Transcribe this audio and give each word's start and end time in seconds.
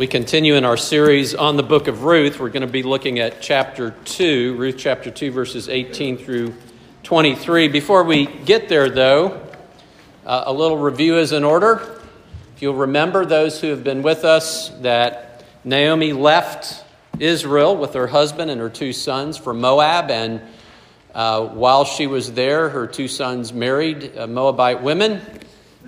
We 0.00 0.06
continue 0.06 0.54
in 0.54 0.64
our 0.64 0.78
series 0.78 1.34
on 1.34 1.58
the 1.58 1.62
book 1.62 1.86
of 1.86 2.04
Ruth. 2.04 2.40
We're 2.40 2.48
going 2.48 2.62
to 2.62 2.66
be 2.66 2.82
looking 2.82 3.18
at 3.18 3.42
chapter 3.42 3.94
2, 4.06 4.54
Ruth 4.56 4.76
chapter 4.78 5.10
2, 5.10 5.30
verses 5.30 5.68
18 5.68 6.16
through 6.16 6.54
23. 7.02 7.68
Before 7.68 8.02
we 8.02 8.24
get 8.24 8.70
there, 8.70 8.88
though, 8.88 9.46
uh, 10.24 10.44
a 10.46 10.52
little 10.54 10.78
review 10.78 11.18
is 11.18 11.32
in 11.32 11.44
order. 11.44 12.00
If 12.56 12.62
you'll 12.62 12.76
remember, 12.76 13.26
those 13.26 13.60
who 13.60 13.66
have 13.66 13.84
been 13.84 14.00
with 14.00 14.24
us, 14.24 14.70
that 14.80 15.44
Naomi 15.64 16.14
left 16.14 16.82
Israel 17.18 17.76
with 17.76 17.92
her 17.92 18.06
husband 18.06 18.50
and 18.50 18.58
her 18.58 18.70
two 18.70 18.94
sons 18.94 19.36
for 19.36 19.52
Moab, 19.52 20.10
and 20.10 20.40
uh, 21.14 21.44
while 21.44 21.84
she 21.84 22.06
was 22.06 22.32
there, 22.32 22.70
her 22.70 22.86
two 22.86 23.06
sons 23.06 23.52
married 23.52 24.16
uh, 24.16 24.26
Moabite 24.26 24.82
women. 24.82 25.20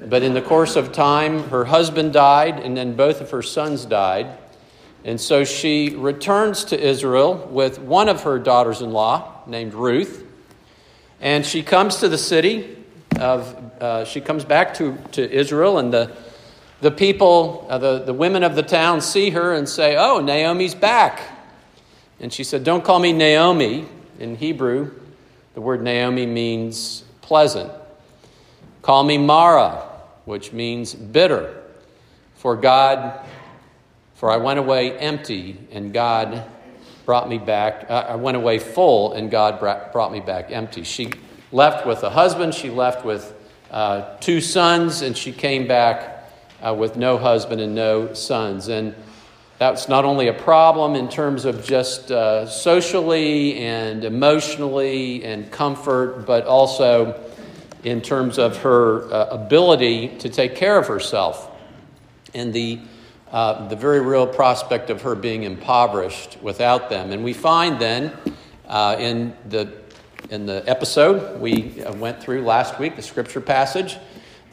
But 0.08 0.22
in 0.22 0.34
the 0.34 0.42
course 0.42 0.76
of 0.76 0.92
time, 0.92 1.44
her 1.50 1.64
husband 1.64 2.12
died, 2.12 2.58
and 2.58 2.76
then 2.76 2.94
both 2.94 3.20
of 3.20 3.30
her 3.30 3.42
sons 3.42 3.84
died. 3.84 4.38
And 5.04 5.20
so 5.20 5.44
she 5.44 5.90
returns 5.96 6.64
to 6.66 6.80
Israel 6.80 7.34
with 7.50 7.78
one 7.78 8.08
of 8.08 8.22
her 8.22 8.38
daughters 8.38 8.80
in 8.80 8.92
law, 8.92 9.42
named 9.46 9.74
Ruth. 9.74 10.24
And 11.20 11.44
she 11.44 11.62
comes 11.62 11.96
to 11.96 12.08
the 12.08 12.18
city 12.18 12.76
of, 13.18 13.56
uh, 13.80 14.04
she 14.04 14.20
comes 14.20 14.44
back 14.44 14.74
to, 14.74 14.96
to 15.12 15.30
Israel, 15.30 15.78
and 15.78 15.92
the, 15.92 16.16
the 16.80 16.90
people, 16.90 17.66
uh, 17.68 17.78
the, 17.78 17.98
the 18.00 18.14
women 18.14 18.42
of 18.42 18.56
the 18.56 18.62
town 18.62 19.00
see 19.00 19.30
her 19.30 19.54
and 19.54 19.68
say, 19.68 19.96
Oh, 19.96 20.20
Naomi's 20.20 20.74
back. 20.74 21.20
And 22.20 22.32
she 22.32 22.44
said, 22.44 22.64
Don't 22.64 22.84
call 22.84 22.98
me 22.98 23.12
Naomi. 23.12 23.86
In 24.18 24.36
Hebrew, 24.36 24.92
the 25.54 25.60
word 25.60 25.82
Naomi 25.82 26.26
means 26.26 27.02
pleasant. 27.22 27.72
Call 28.82 29.02
me 29.02 29.18
Mara, 29.18 29.88
which 30.24 30.52
means 30.52 30.94
bitter. 30.94 31.62
For 32.36 32.56
God, 32.56 33.20
for 34.14 34.30
I 34.30 34.36
went 34.36 34.58
away 34.58 34.98
empty, 34.98 35.58
and 35.70 35.92
God 35.92 36.44
brought 37.04 37.28
me 37.28 37.38
back. 37.38 37.86
Uh, 37.88 38.06
I 38.08 38.16
went 38.16 38.36
away 38.36 38.58
full, 38.58 39.12
and 39.12 39.30
God 39.30 39.58
brought 39.60 40.12
me 40.12 40.20
back 40.20 40.50
empty. 40.50 40.84
She 40.84 41.12
left 41.50 41.86
with 41.86 42.02
a 42.02 42.10
husband, 42.10 42.54
she 42.54 42.70
left 42.70 43.04
with 43.04 43.34
uh, 43.70 44.16
two 44.18 44.40
sons, 44.40 45.02
and 45.02 45.16
she 45.16 45.32
came 45.32 45.66
back 45.66 46.24
uh, 46.60 46.74
with 46.74 46.96
no 46.96 47.18
husband 47.18 47.60
and 47.60 47.74
no 47.74 48.14
sons. 48.14 48.68
And 48.68 48.94
that's 49.58 49.88
not 49.88 50.04
only 50.04 50.28
a 50.28 50.32
problem 50.32 50.94
in 50.94 51.08
terms 51.08 51.44
of 51.44 51.64
just 51.64 52.10
uh, 52.10 52.46
socially 52.46 53.58
and 53.58 54.04
emotionally 54.04 55.24
and 55.24 55.50
comfort, 55.50 56.26
but 56.26 56.46
also 56.46 57.12
in 57.84 58.00
terms 58.00 58.38
of 58.38 58.58
her 58.58 59.12
uh, 59.12 59.26
ability 59.30 60.08
to 60.18 60.28
take 60.28 60.54
care 60.54 60.78
of 60.78 60.86
herself 60.86 61.50
and 62.34 62.52
the, 62.52 62.80
uh, 63.30 63.68
the 63.68 63.76
very 63.76 64.00
real 64.00 64.26
prospect 64.26 64.90
of 64.90 65.02
her 65.02 65.14
being 65.14 65.42
impoverished 65.42 66.38
without 66.42 66.90
them. 66.90 67.12
And 67.12 67.24
we 67.24 67.32
find 67.32 67.80
then 67.80 68.12
uh, 68.66 68.96
in, 68.98 69.34
the, 69.48 69.72
in 70.30 70.46
the 70.46 70.62
episode 70.66 71.40
we 71.40 71.82
uh, 71.82 71.92
went 71.94 72.22
through 72.22 72.42
last 72.42 72.78
week, 72.78 72.96
the 72.96 73.02
scripture 73.02 73.40
passage, 73.40 73.98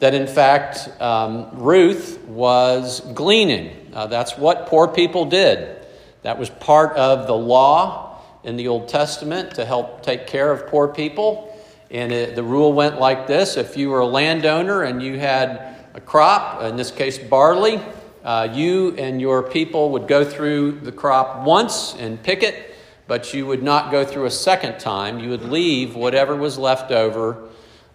that 0.00 0.14
in 0.14 0.26
fact 0.26 0.88
um, 1.00 1.50
Ruth 1.52 2.18
was 2.26 3.00
gleaning. 3.14 3.92
Uh, 3.92 4.06
that's 4.06 4.36
what 4.36 4.66
poor 4.66 4.88
people 4.88 5.26
did. 5.26 5.76
That 6.22 6.38
was 6.38 6.50
part 6.50 6.96
of 6.96 7.26
the 7.26 7.36
law 7.36 8.22
in 8.42 8.56
the 8.56 8.68
Old 8.68 8.88
Testament 8.88 9.54
to 9.54 9.64
help 9.64 10.02
take 10.02 10.26
care 10.26 10.50
of 10.50 10.66
poor 10.66 10.88
people. 10.88 11.49
And 11.90 12.12
it, 12.12 12.36
the 12.36 12.42
rule 12.42 12.72
went 12.72 13.00
like 13.00 13.26
this 13.26 13.56
if 13.56 13.76
you 13.76 13.90
were 13.90 14.00
a 14.00 14.06
landowner 14.06 14.82
and 14.82 15.02
you 15.02 15.18
had 15.18 15.76
a 15.94 16.00
crop, 16.00 16.62
in 16.62 16.76
this 16.76 16.90
case 16.90 17.18
barley, 17.18 17.80
uh, 18.22 18.48
you 18.52 18.94
and 18.96 19.20
your 19.20 19.42
people 19.42 19.90
would 19.90 20.06
go 20.06 20.24
through 20.24 20.80
the 20.80 20.92
crop 20.92 21.44
once 21.44 21.94
and 21.98 22.22
pick 22.22 22.42
it, 22.42 22.76
but 23.06 23.34
you 23.34 23.46
would 23.46 23.62
not 23.62 23.90
go 23.90 24.04
through 24.04 24.26
a 24.26 24.30
second 24.30 24.78
time. 24.78 25.18
You 25.18 25.30
would 25.30 25.42
leave 25.42 25.96
whatever 25.96 26.36
was 26.36 26.58
left 26.58 26.92
over. 26.92 27.48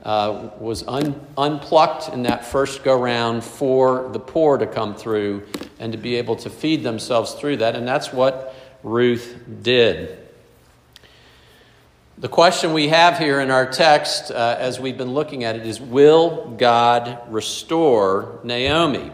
Uh, 0.03 0.51
was 0.59 0.83
un, 0.87 1.19
unplucked 1.35 2.09
in 2.09 2.21
that 2.23 2.45
first 2.45 2.83
go 2.83 2.95
round 2.95 3.43
for 3.43 4.09
the 4.09 4.19
poor 4.19 4.55
to 4.55 4.67
come 4.67 4.93
through 4.93 5.41
and 5.79 5.91
to 5.91 5.97
be 5.97 6.15
able 6.15 6.35
to 6.35 6.47
feed 6.47 6.83
themselves 6.83 7.33
through 7.33 7.57
that. 7.57 7.75
And 7.75 7.87
that's 7.87 8.13
what 8.13 8.53
Ruth 8.83 9.35
did. 9.63 10.24
The 12.17 12.29
question 12.29 12.71
we 12.71 12.87
have 12.87 13.17
here 13.17 13.41
in 13.41 13.51
our 13.51 13.69
text, 13.69 14.31
uh, 14.31 14.55
as 14.57 14.79
we've 14.79 14.97
been 14.97 15.13
looking 15.13 15.43
at 15.43 15.57
it, 15.57 15.65
is 15.67 15.81
Will 15.81 16.49
God 16.51 17.19
restore 17.27 18.39
Naomi? 18.41 19.11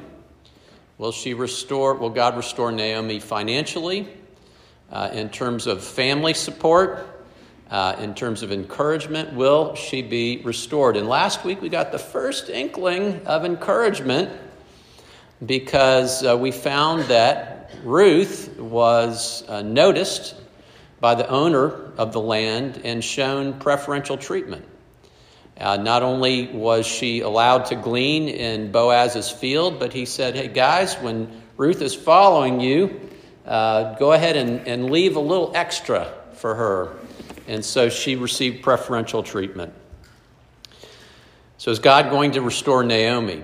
Will 1.00 1.12
she 1.12 1.34
restore, 1.34 1.96
will 1.96 2.12
God 2.12 2.38
restore 2.38 2.72
Naomi 2.72 3.20
financially, 3.20 4.08
uh, 4.92 5.10
in 5.14 5.30
terms 5.30 5.66
of 5.66 5.84
family 5.84 6.36
support, 6.36 7.26
uh, 7.72 7.96
in 7.98 8.14
terms 8.14 8.44
of 8.44 8.52
encouragement? 8.52 9.34
Will 9.34 9.74
she 9.74 10.04
be 10.04 10.40
restored? 10.44 10.96
And 10.96 11.10
last 11.10 11.44
week 11.44 11.60
we 11.60 11.70
got 11.70 11.92
the 11.92 11.98
first 11.98 12.52
inkling 12.52 13.26
of 13.26 13.46
encouragement 13.46 14.30
because 15.44 16.24
uh, 16.24 16.38
we 16.38 16.52
found 16.52 17.02
that 17.06 17.72
Ruth 17.84 18.60
was 18.60 19.44
uh, 19.48 19.64
noticed 19.64 20.36
by 21.00 21.16
the 21.16 21.28
owner 21.30 21.91
of 22.02 22.14
the 22.14 22.20
land 22.20 22.82
and 22.84 23.04
shown 23.04 23.54
preferential 23.60 24.18
treatment. 24.18 24.66
Uh, 25.56 25.78
not 25.78 26.02
only 26.02 26.48
was 26.48 26.88
she 26.88 27.20
allowed 27.20 27.66
to 27.66 27.76
glean 27.76 28.28
in 28.28 28.72
Boaz's 28.72 29.30
field, 29.30 29.80
but 29.80 29.94
he 29.94 30.06
said, 30.06 30.36
Hey 30.36 30.48
guys, 30.48 30.96
when 30.96 31.44
Ruth 31.58 31.80
is 31.84 31.94
following 31.94 32.60
you, 32.60 33.00
uh, 33.46 33.94
go 34.00 34.14
ahead 34.14 34.36
and, 34.36 34.68
and 34.68 34.90
leave 34.90 35.16
a 35.16 35.20
little 35.20 35.52
extra 35.54 36.12
for 36.34 36.56
her. 36.56 36.96
And 37.48 37.64
so 37.64 37.90
she 37.90 38.16
received 38.16 38.64
preferential 38.64 39.22
treatment. 39.22 39.72
So, 41.60 41.70
is 41.70 41.78
God 41.78 42.10
going 42.10 42.32
to 42.32 42.42
restore 42.42 42.84
Naomi? 42.84 43.44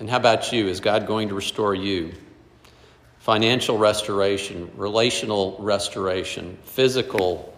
And 0.00 0.08
how 0.08 0.16
about 0.16 0.50
you? 0.54 0.68
Is 0.68 0.80
God 0.80 1.06
going 1.06 1.28
to 1.28 1.34
restore 1.34 1.74
you? 1.74 2.14
financial 3.28 3.76
restoration, 3.76 4.70
relational 4.74 5.54
restoration, 5.60 6.56
physical 6.62 7.54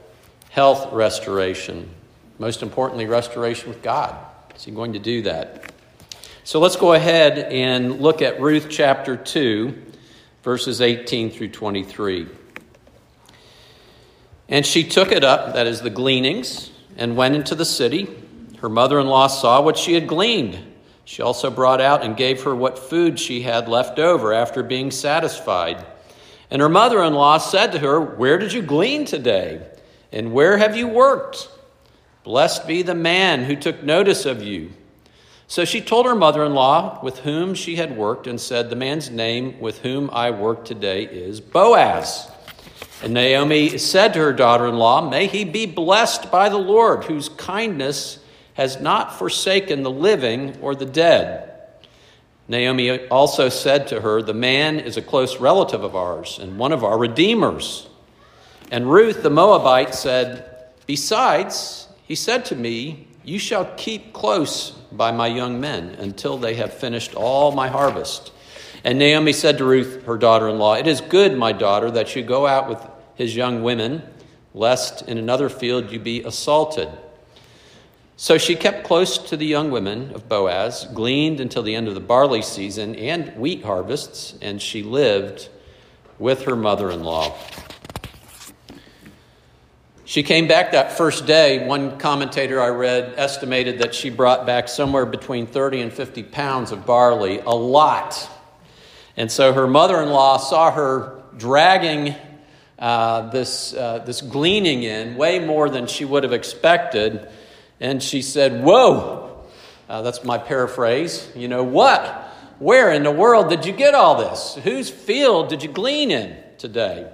health 0.51 0.93
restoration, 0.93 1.89
most 2.39 2.63
importantly, 2.63 3.07
restoration 3.07 3.69
with 3.69 3.83
God. 3.83 4.15
Is 4.55 4.65
he 4.65 4.71
going 4.71 4.93
to 4.93 4.99
do 4.99 5.23
that? 5.23 5.73
So 6.45 6.61
let's 6.61 6.77
go 6.77 6.93
ahead 6.93 7.39
and 7.39 8.01
look 8.01 8.21
at 8.21 8.41
Ruth 8.41 8.67
chapter 8.69 9.17
2, 9.17 9.77
verses 10.43 10.81
18 10.81 11.31
through 11.31 11.49
23. 11.49 12.29
And 14.49 14.67
she 14.67 14.85
took 14.85 15.13
it 15.13 15.25
up, 15.25 15.55
that 15.55 15.67
is 15.67 15.81
the 15.81 15.91
gleanings, 15.91 16.71
and 16.97 17.17
went 17.17 17.35
into 17.35 17.55
the 17.55 17.65
city. 17.65 18.09
Her 18.59 18.69
mother 18.69 19.01
in 19.01 19.07
law 19.07 19.29
saw 19.29 19.63
what 19.63 19.79
she 19.79 19.95
had 19.95 20.07
gleaned 20.07 20.71
she 21.11 21.23
also 21.23 21.51
brought 21.51 21.81
out 21.81 22.05
and 22.05 22.17
gave 22.17 22.45
her 22.45 22.55
what 22.55 22.79
food 22.79 23.19
she 23.19 23.43
had 23.43 23.69
left 23.69 23.99
over 23.99 24.33
after 24.33 24.63
being 24.63 24.93
satisfied. 24.93 25.85
And 26.53 26.63
her 26.63 26.69
mother 26.69 27.03
in 27.03 27.15
law 27.15 27.39
said 27.39 27.73
to 27.73 27.81
her, 27.81 28.01
Where 28.01 28.39
did 28.39 28.53
you 28.53 28.63
glean 28.63 29.07
today? 29.07 29.67
And 30.13 30.33
where 30.33 30.59
have 30.59 30.77
you 30.77 30.89
worked? 30.89 31.49
Blessed 32.25 32.67
be 32.67 32.83
the 32.83 32.95
man 32.95 33.45
who 33.45 33.57
took 33.57 33.83
notice 33.83 34.27
of 34.27 34.43
you. 34.43 34.73
So 35.51 35.65
she 35.65 35.81
told 35.81 36.07
her 36.07 36.15
mother 36.15 36.45
in 36.45 36.55
law 36.55 37.03
with 37.03 37.19
whom 37.21 37.55
she 37.55 37.75
had 37.75 37.97
worked 37.97 38.29
and 38.29 38.41
said, 38.41 38.71
The 38.71 38.77
man's 38.77 39.11
name 39.11 39.59
with 39.59 39.81
whom 39.81 40.09
I 40.13 40.31
work 40.31 40.65
today 40.65 41.05
is 41.05 41.41
Boaz. 41.41 42.31
And 43.03 43.15
Naomi 43.15 43.77
said 43.79 44.13
to 44.13 44.21
her 44.21 44.33
daughter 44.33 44.67
in 44.67 44.77
law, 44.77 45.09
May 45.09 45.27
he 45.27 45.45
be 45.45 45.67
blessed 45.67 46.31
by 46.31 46.49
the 46.49 46.59
Lord, 46.59 47.05
whose 47.05 47.29
kindness 47.31 48.21
has 48.55 48.81
not 48.81 49.19
forsaken 49.19 49.83
the 49.83 49.91
living 49.91 50.57
or 50.61 50.75
the 50.75 50.87
dead. 50.87 51.51
Naomi 52.47 53.09
also 53.09 53.49
said 53.49 53.89
to 53.89 54.01
her, 54.03 54.23
The 54.23 54.35
man 54.35 54.79
is 54.79 54.97
a 54.97 55.03
close 55.03 55.41
relative 55.41 55.83
of 55.83 55.97
ours 55.97 56.39
and 56.41 56.59
one 56.59 56.73
of 56.73 56.85
our 56.85 56.99
redeemers. 56.99 57.89
And 58.71 58.91
Ruth 58.91 59.23
the 59.23 59.31
Moabite 59.31 59.95
said, 59.95 60.69
Besides, 60.87 61.89
he 62.05 62.15
said 62.15 62.45
to 62.47 62.57
me, 62.57 63.09
You 63.25 63.39
shall 63.39 63.65
keep 63.77 64.13
close 64.13 64.71
by 64.93 65.13
my 65.13 65.27
young 65.27 65.61
men 65.61 65.91
until 65.99 66.39
they 66.39 66.55
have 66.55 66.73
finished 66.73 67.15
all 67.15 67.53
my 67.53 67.69
harvest. 67.69 68.33
And 68.83 68.99
Naomi 68.99 69.33
said 69.33 69.59
to 69.59 69.65
Ruth, 69.65 70.05
her 70.07 70.17
daughter 70.17 70.49
in 70.49 70.59
law, 70.59 70.75
It 70.75 70.87
is 70.87 71.01
good, 71.01 71.37
my 71.37 71.53
daughter, 71.53 71.91
that 71.91 72.17
you 72.17 72.23
go 72.23 72.47
out 72.47 72.69
with 72.69 72.85
his 73.15 73.37
young 73.37 73.63
women, 73.63 74.03
lest 74.55 75.03
in 75.03 75.19
another 75.19 75.49
field 75.49 75.93
you 75.93 75.99
be 75.99 76.23
assaulted. 76.23 76.89
So 78.17 78.37
she 78.37 78.55
kept 78.55 78.85
close 78.85 79.17
to 79.17 79.37
the 79.37 79.47
young 79.47 79.71
women 79.71 80.13
of 80.15 80.29
Boaz, 80.29 80.87
gleaned 80.93 81.41
until 81.41 81.63
the 81.63 81.75
end 81.75 81.89
of 81.89 81.95
the 81.95 82.01
barley 82.01 82.43
season 82.43 82.95
and 82.95 83.35
wheat 83.37 83.65
harvests, 83.65 84.35
and 84.43 84.61
she 84.61 84.83
lived 84.83 85.49
with 86.19 86.43
her 86.43 86.57
mother 86.57 86.91
in 86.91 87.03
law. 87.03 87.35
She 90.11 90.25
came 90.25 90.49
back 90.49 90.73
that 90.73 90.91
first 90.91 91.25
day. 91.25 91.65
One 91.65 91.97
commentator 91.97 92.61
I 92.61 92.71
read 92.71 93.15
estimated 93.17 93.79
that 93.79 93.95
she 93.95 94.11
brought 94.11 94.45
back 94.45 94.69
somewhere 94.69 95.07
between 95.07 95.47
30 95.47 95.83
and 95.83 95.93
50 95.93 96.25
pounds 96.25 96.73
of 96.73 96.85
barley, 96.85 97.39
a 97.39 97.55
lot. 97.55 98.29
And 99.17 99.31
so 99.31 99.53
her 99.53 99.69
mother 99.69 100.03
in 100.03 100.09
law 100.09 100.39
saw 100.39 100.73
her 100.73 101.23
dragging 101.37 102.17
uh, 102.77 103.31
this, 103.31 103.73
uh, 103.73 104.01
this 104.01 104.21
gleaning 104.21 104.83
in 104.83 105.15
way 105.15 105.39
more 105.39 105.71
than 105.71 105.87
she 105.87 106.05
would 106.05 106.25
have 106.25 106.33
expected. 106.33 107.29
And 107.79 108.03
she 108.03 108.21
said, 108.21 108.65
Whoa! 108.65 109.47
Uh, 109.89 110.03
that's 110.03 110.25
my 110.25 110.39
paraphrase. 110.39 111.31
You 111.37 111.47
know, 111.47 111.63
what? 111.63 112.03
Where 112.59 112.91
in 112.91 113.05
the 113.05 113.13
world 113.13 113.49
did 113.49 113.65
you 113.65 113.73
get 113.73 113.95
all 113.95 114.17
this? 114.17 114.59
Whose 114.65 114.91
field 114.91 115.51
did 115.51 115.63
you 115.63 115.69
glean 115.69 116.11
in 116.11 116.37
today? 116.59 117.09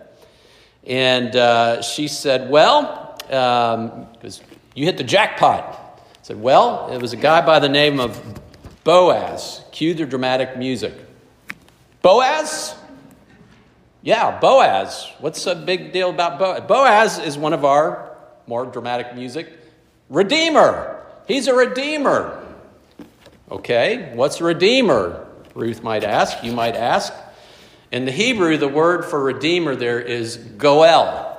And 0.86 1.34
uh, 1.34 1.82
she 1.82 2.08
said, 2.08 2.48
Well, 2.48 3.14
because 3.18 4.40
um, 4.40 4.46
you 4.74 4.84
hit 4.84 4.96
the 4.96 5.04
jackpot. 5.04 5.64
I 5.64 6.18
said, 6.22 6.40
Well, 6.40 6.90
it 6.92 7.02
was 7.02 7.12
a 7.12 7.16
guy 7.16 7.44
by 7.44 7.58
the 7.58 7.68
name 7.68 7.98
of 7.98 8.40
Boaz. 8.84 9.62
Cue 9.72 9.94
the 9.94 10.06
dramatic 10.06 10.56
music. 10.56 10.94
Boaz? 12.02 12.76
Yeah, 14.02 14.38
Boaz. 14.38 15.10
What's 15.18 15.42
the 15.42 15.56
big 15.56 15.92
deal 15.92 16.10
about 16.10 16.38
Boaz? 16.38 16.62
Boaz 16.68 17.18
is 17.18 17.36
one 17.36 17.52
of 17.52 17.64
our 17.64 18.16
more 18.46 18.64
dramatic 18.64 19.16
music. 19.16 19.58
Redeemer. 20.08 21.04
He's 21.26 21.48
a 21.48 21.54
redeemer. 21.54 22.44
Okay, 23.50 24.12
what's 24.14 24.40
a 24.40 24.44
redeemer? 24.44 25.26
Ruth 25.54 25.82
might 25.82 26.04
ask. 26.04 26.44
You 26.44 26.52
might 26.52 26.76
ask. 26.76 27.12
In 27.92 28.04
the 28.04 28.12
Hebrew, 28.12 28.56
the 28.56 28.68
word 28.68 29.04
for 29.04 29.22
redeemer 29.22 29.76
there 29.76 30.00
is 30.00 30.36
goel. 30.36 31.34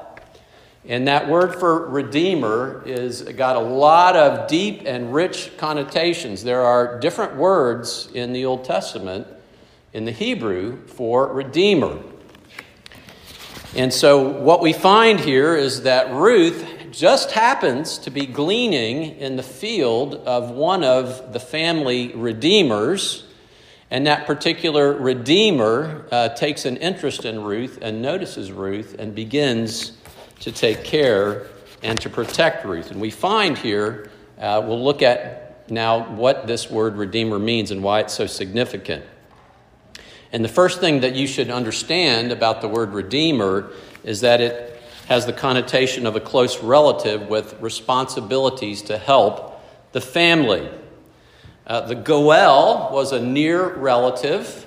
And 0.85 1.09
that 1.09 1.27
word 1.27 1.55
for 1.55 1.89
redeemer 1.89 2.81
is 2.85 3.21
got 3.21 3.57
a 3.57 3.59
lot 3.59 4.15
of 4.15 4.47
deep 4.47 4.83
and 4.85 5.13
rich 5.13 5.51
connotations. 5.57 6.43
There 6.43 6.61
are 6.61 6.99
different 6.99 7.35
words 7.35 8.07
in 8.13 8.31
the 8.31 8.45
Old 8.45 8.63
Testament 8.63 9.27
in 9.91 10.05
the 10.05 10.13
Hebrew 10.13 10.85
for 10.87 11.33
redeemer. 11.33 11.99
And 13.75 13.93
so, 13.93 14.29
what 14.29 14.61
we 14.61 14.71
find 14.71 15.19
here 15.19 15.55
is 15.55 15.83
that 15.83 16.11
Ruth 16.13 16.65
just 16.91 17.31
happens 17.33 17.97
to 17.99 18.09
be 18.09 18.25
gleaning 18.25 19.17
in 19.17 19.35
the 19.35 19.43
field 19.43 20.15
of 20.15 20.51
one 20.51 20.85
of 20.85 21.33
the 21.33 21.39
family 21.39 22.13
redeemers. 22.15 23.26
And 23.89 24.05
that 24.07 24.27
particular 24.27 24.93
redeemer 24.93 26.05
uh, 26.11 26.29
takes 26.29 26.65
an 26.65 26.77
interest 26.77 27.23
in 27.23 27.43
Ruth 27.43 27.79
and 27.81 28.01
notices 28.01 28.51
Ruth 28.51 28.95
and 28.99 29.15
begins 29.15 29.93
to 30.41 30.51
take 30.51 30.83
care 30.83 31.47
and 31.83 31.99
to 32.01 32.09
protect 32.09 32.65
Ruth. 32.65 32.91
And 32.91 32.99
we 32.99 33.09
find 33.09 33.57
here, 33.57 34.09
uh, 34.39 34.61
we'll 34.65 34.83
look 34.83 35.01
at 35.01 35.69
now 35.71 36.09
what 36.09 36.47
this 36.47 36.69
word 36.69 36.97
redeemer 36.97 37.39
means 37.39 37.71
and 37.71 37.81
why 37.81 38.01
it's 38.01 38.13
so 38.13 38.27
significant. 38.27 39.05
And 40.31 40.43
the 40.43 40.49
first 40.49 40.81
thing 40.81 41.01
that 41.01 41.15
you 41.15 41.25
should 41.25 41.49
understand 41.49 42.31
about 42.31 42.61
the 42.61 42.67
word 42.67 42.93
redeemer 42.93 43.71
is 44.03 44.21
that 44.21 44.41
it 44.41 44.81
has 45.07 45.25
the 45.25 45.33
connotation 45.33 46.05
of 46.05 46.17
a 46.17 46.19
close 46.19 46.61
relative 46.61 47.29
with 47.29 47.59
responsibilities 47.61 48.81
to 48.83 48.97
help 48.97 49.61
the 49.93 50.01
family. 50.01 50.69
Uh, 51.67 51.81
the 51.81 51.95
Goel 51.95 52.89
was 52.93 53.11
a 53.11 53.21
near 53.21 53.75
relative, 53.75 54.65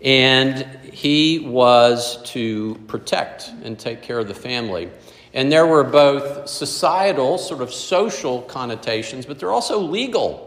and 0.00 0.64
he 0.84 1.40
was 1.40 2.22
to 2.30 2.76
protect 2.86 3.50
and 3.64 3.76
take 3.76 4.02
care 4.02 4.20
of 4.20 4.28
the 4.28 4.34
family. 4.34 4.90
And 5.34 5.50
there 5.50 5.66
were 5.66 5.82
both 5.82 6.48
societal, 6.48 7.36
sort 7.36 7.60
of 7.60 7.72
social 7.72 8.42
connotations, 8.42 9.26
but 9.26 9.40
there 9.40 9.48
are 9.48 9.52
also 9.52 9.80
legal 9.80 10.46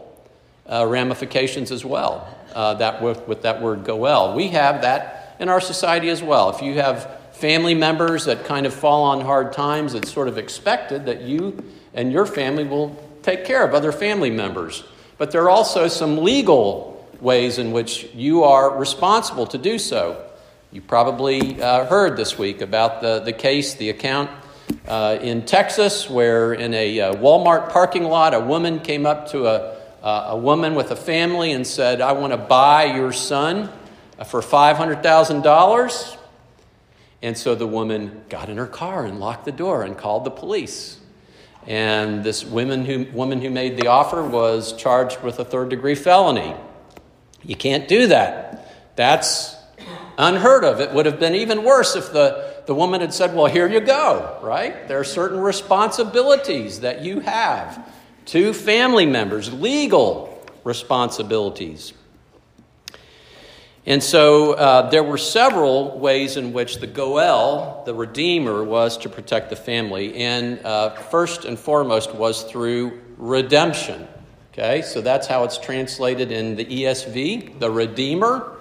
uh, 0.66 0.86
ramifications 0.88 1.70
as 1.70 1.84
well 1.84 2.34
uh, 2.56 2.76
that 2.76 3.02
with, 3.02 3.28
with 3.28 3.42
that 3.42 3.62
word 3.62 3.84
goel. 3.84 4.36
We 4.36 4.48
have 4.50 4.82
that 4.84 5.36
in 5.40 5.50
our 5.50 5.60
society 5.60 6.10
as 6.10 6.24
well. 6.24 6.50
If 6.50 6.62
you 6.62 6.76
have 6.76 7.20
family 7.34 7.76
members 7.76 8.24
that 8.26 8.46
kind 8.46 8.66
of 8.66 8.74
fall 8.74 9.04
on 9.04 9.20
hard 9.20 9.52
times, 9.52 9.96
it's 9.96 10.12
sort 10.12 10.30
of 10.30 10.38
expected 10.38 11.06
that 11.08 11.22
you 11.22 11.62
and 11.94 12.12
your 12.12 12.26
family 12.26 12.64
will 12.64 12.96
take 13.22 13.44
care 13.44 13.66
of 13.66 13.74
other 13.74 13.92
family 13.92 14.30
members. 14.30 14.86
But 15.18 15.32
there 15.32 15.44
are 15.44 15.50
also 15.50 15.88
some 15.88 16.24
legal 16.24 17.08
ways 17.20 17.58
in 17.58 17.72
which 17.72 18.08
you 18.14 18.44
are 18.44 18.78
responsible 18.78 19.46
to 19.48 19.58
do 19.58 19.78
so. 19.80 20.30
You 20.72 20.82
probably 20.82 21.62
uh, 21.62 21.86
heard 21.86 22.18
this 22.18 22.38
week 22.38 22.62
about 22.62 23.02
the, 23.02 23.20
the 23.20 23.34
case, 23.34 23.76
the 23.76 23.90
account 23.90 24.30
uh, 24.88 25.20
in 25.22 25.46
Texas, 25.46 26.10
where 26.10 26.54
in 26.54 26.74
a 26.74 27.00
uh, 27.00 27.14
Walmart 27.16 27.70
parking 27.70 28.04
lot, 28.04 28.34
a 28.34 28.40
woman 28.40 28.80
came 28.80 29.06
up 29.06 29.30
to 29.30 29.48
a 29.48 29.84
uh, 30.04 30.32
a 30.32 30.38
woman 30.38 30.76
with 30.76 30.92
a 30.92 30.96
family 30.96 31.54
and 31.54 31.66
said, 31.66 32.02
I 32.02 32.12
want 32.12 32.34
to 32.34 32.38
buy 32.38 32.84
your 32.84 33.14
son 33.14 33.70
for 34.26 34.42
$500,000. 34.42 36.18
And 37.22 37.38
so 37.38 37.56
the 37.56 37.66
woman 37.66 38.22
got 38.28 38.50
in 38.50 38.58
her 38.58 38.68
car 38.68 39.06
and 39.06 39.22
locked 39.22 39.46
the 39.46 39.54
door 39.54 39.84
and 39.84 39.98
called 39.98 40.26
the 40.26 40.32
police. 40.32 41.00
And 41.68 42.24
this 42.24 42.44
woman 42.44 42.86
who, 42.86 43.06
woman 43.14 43.42
who 43.42 43.50
made 43.50 43.78
the 43.78 43.88
offer 43.88 44.24
was 44.24 44.74
charged 44.74 45.22
with 45.22 45.40
a 45.40 45.46
third 45.46 45.70
degree 45.70 45.96
felony. 45.96 46.56
You 47.44 47.56
can't 47.56 47.88
do 47.88 48.08
that. 48.08 48.96
That's 48.96 49.56
unheard 50.18 50.64
of. 50.64 50.80
It 50.80 50.94
would 50.94 51.06
have 51.06 51.20
been 51.20 51.36
even 51.36 51.64
worse 51.64 51.96
if 51.96 52.12
the, 52.12 52.64
the 52.66 52.76
woman 52.76 53.02
had 53.02 53.14
said, 53.14 53.36
Well, 53.36 53.46
here 53.46 53.68
you 53.68 53.80
go, 53.80 54.40
right? 54.42 54.88
There 54.88 55.00
are 55.00 55.06
certain 55.06 55.40
responsibilities 55.40 56.82
that 56.82 57.04
you 57.04 57.22
have 57.22 57.90
to 58.28 58.54
family 58.54 59.06
members, 59.06 59.52
legal 59.52 60.42
responsibilities. 60.64 61.94
And 63.86 64.02
so 64.02 64.54
uh, 64.54 64.90
there 64.90 65.04
were 65.04 65.18
several 65.18 66.00
ways 66.00 66.38
in 66.38 66.54
which 66.54 66.78
the 66.78 66.88
Goel, 66.88 67.84
the 67.86 67.94
Redeemer, 67.94 68.64
was 68.64 68.98
to 69.00 69.10
protect 69.10 69.50
the 69.50 69.58
family. 69.58 70.16
And 70.16 70.66
uh, 70.66 70.92
first 70.92 71.44
and 71.44 71.60
foremost 71.60 72.16
was 72.16 72.44
through 72.44 73.02
redemption. 73.18 74.08
Okay, 74.54 74.84
so 74.84 75.02
that's 75.02 75.28
how 75.28 75.44
it's 75.44 75.58
translated 75.58 76.32
in 76.32 76.56
the 76.56 76.64
ESV, 76.64 77.60
the 77.60 77.72
Redeemer. 77.72 78.58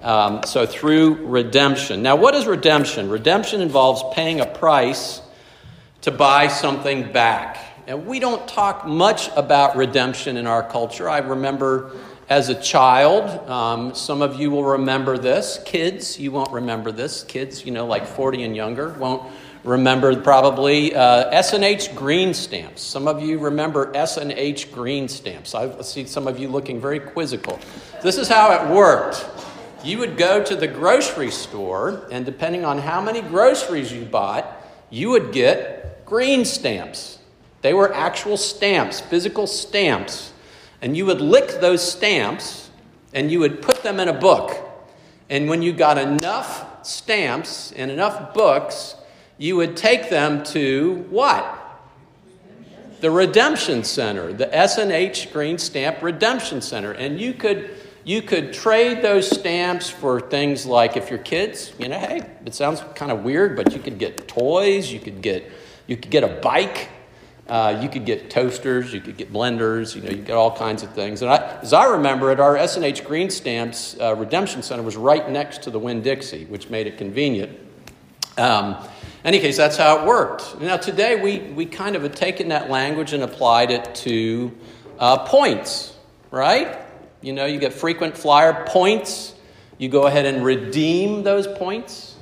Um, 0.00 0.42
so 0.44 0.66
through 0.66 1.26
redemption. 1.26 2.02
Now, 2.02 2.16
what 2.16 2.34
is 2.34 2.46
redemption? 2.46 3.08
Redemption 3.08 3.60
involves 3.60 4.02
paying 4.14 4.40
a 4.40 4.46
price 4.46 5.20
to 6.00 6.10
buy 6.10 6.48
something 6.48 7.12
back. 7.12 7.58
And 7.86 8.06
we 8.06 8.18
don't 8.18 8.46
talk 8.48 8.86
much 8.86 9.30
about 9.36 9.76
redemption 9.76 10.36
in 10.36 10.48
our 10.48 10.62
culture. 10.62 11.08
I 11.08 11.18
remember 11.18 11.92
as 12.32 12.48
a 12.48 12.54
child, 12.54 13.46
um, 13.46 13.94
some 13.94 14.22
of 14.22 14.40
you 14.40 14.50
will 14.50 14.64
remember 14.64 15.18
this. 15.18 15.60
Kids, 15.66 16.18
you 16.18 16.32
won't 16.32 16.50
remember 16.50 16.90
this. 16.90 17.24
Kids, 17.24 17.66
you 17.66 17.72
know, 17.72 17.84
like 17.84 18.06
40 18.06 18.44
and 18.44 18.56
younger, 18.56 18.94
won't 18.94 19.30
remember 19.64 20.18
probably 20.18 20.94
uh, 20.94 21.28
S&H 21.28 21.94
green 21.94 22.32
stamps. 22.32 22.80
Some 22.80 23.06
of 23.06 23.22
you 23.22 23.38
remember 23.38 23.94
S&H 23.94 24.72
green 24.72 25.08
stamps. 25.08 25.54
I 25.54 25.78
see 25.82 26.06
some 26.06 26.26
of 26.26 26.38
you 26.38 26.48
looking 26.48 26.80
very 26.80 27.00
quizzical. 27.00 27.60
This 28.02 28.16
is 28.16 28.28
how 28.28 28.50
it 28.52 28.74
worked. 28.74 29.26
You 29.84 29.98
would 29.98 30.16
go 30.16 30.42
to 30.42 30.56
the 30.56 30.68
grocery 30.68 31.30
store, 31.30 32.08
and 32.10 32.24
depending 32.24 32.64
on 32.64 32.78
how 32.78 33.02
many 33.02 33.20
groceries 33.20 33.92
you 33.92 34.06
bought, 34.06 34.46
you 34.88 35.10
would 35.10 35.32
get 35.32 36.06
green 36.06 36.46
stamps. 36.46 37.18
They 37.60 37.74
were 37.74 37.92
actual 37.92 38.38
stamps, 38.38 39.02
physical 39.02 39.46
stamps. 39.46 40.31
And 40.82 40.96
you 40.96 41.06
would 41.06 41.20
lick 41.20 41.60
those 41.60 41.80
stamps 41.80 42.70
and 43.14 43.30
you 43.30 43.38
would 43.40 43.62
put 43.62 43.82
them 43.82 44.00
in 44.00 44.08
a 44.08 44.12
book. 44.12 44.58
And 45.30 45.48
when 45.48 45.62
you 45.62 45.72
got 45.72 45.96
enough 45.96 46.84
stamps 46.86 47.72
and 47.72 47.90
enough 47.90 48.34
books, 48.34 48.96
you 49.38 49.56
would 49.56 49.76
take 49.76 50.10
them 50.10 50.42
to 50.44 51.06
what? 51.08 51.58
The 53.00 53.10
Redemption 53.10 53.84
Center, 53.84 54.32
the 54.32 54.54
S&H 54.54 55.32
Green 55.32 55.58
Stamp 55.58 56.02
Redemption 56.02 56.60
Center. 56.60 56.92
And 56.92 57.20
you 57.20 57.32
could 57.32 57.70
you 58.04 58.20
could 58.20 58.52
trade 58.52 59.00
those 59.00 59.30
stamps 59.30 59.88
for 59.88 60.20
things 60.20 60.66
like 60.66 60.96
if 60.96 61.08
your 61.08 61.20
kids, 61.20 61.72
you 61.78 61.88
know, 61.88 61.98
hey, 61.98 62.28
it 62.44 62.52
sounds 62.52 62.82
kind 62.96 63.12
of 63.12 63.22
weird, 63.22 63.54
but 63.54 63.72
you 63.72 63.78
could 63.78 63.96
get 63.96 64.26
toys, 64.26 64.92
you 64.92 64.98
could 64.98 65.22
get 65.22 65.50
you 65.86 65.96
could 65.96 66.10
get 66.10 66.24
a 66.24 66.40
bike, 66.40 66.88
uh, 67.52 67.78
you 67.82 67.88
could 67.90 68.06
get 68.06 68.30
toasters, 68.30 68.94
you 68.94 69.00
could 69.02 69.18
get 69.18 69.30
blenders, 69.30 69.94
you 69.94 70.00
know, 70.00 70.08
you 70.08 70.22
get 70.22 70.34
all 70.34 70.56
kinds 70.56 70.82
of 70.82 70.90
things. 70.94 71.20
And 71.20 71.30
I, 71.30 71.58
as 71.60 71.74
I 71.74 71.84
remember 71.84 72.32
it, 72.32 72.40
our 72.40 72.56
S&H 72.56 73.04
Green 73.04 73.28
Stamps 73.28 73.94
uh, 74.00 74.14
Redemption 74.14 74.62
Center 74.62 74.82
was 74.82 74.96
right 74.96 75.28
next 75.28 75.64
to 75.64 75.70
the 75.70 75.78
Winn-Dixie, 75.78 76.46
which 76.46 76.70
made 76.70 76.86
it 76.86 76.96
convenient. 76.96 77.58
Um, 78.38 78.82
any 79.22 79.38
case, 79.38 79.58
that's 79.58 79.76
how 79.76 79.98
it 79.98 80.06
worked. 80.06 80.62
Now, 80.62 80.78
today 80.78 81.20
we, 81.20 81.40
we 81.52 81.66
kind 81.66 81.94
of 81.94 82.04
have 82.04 82.14
taken 82.14 82.48
that 82.48 82.70
language 82.70 83.12
and 83.12 83.22
applied 83.22 83.70
it 83.70 83.96
to 83.96 84.50
uh, 84.98 85.18
points, 85.26 85.94
right? 86.30 86.78
You 87.20 87.34
know, 87.34 87.44
you 87.44 87.58
get 87.58 87.74
frequent 87.74 88.16
flyer 88.16 88.64
points. 88.66 89.34
You 89.76 89.90
go 89.90 90.06
ahead 90.06 90.24
and 90.24 90.42
redeem 90.42 91.22
those 91.22 91.46
points. 91.46 92.16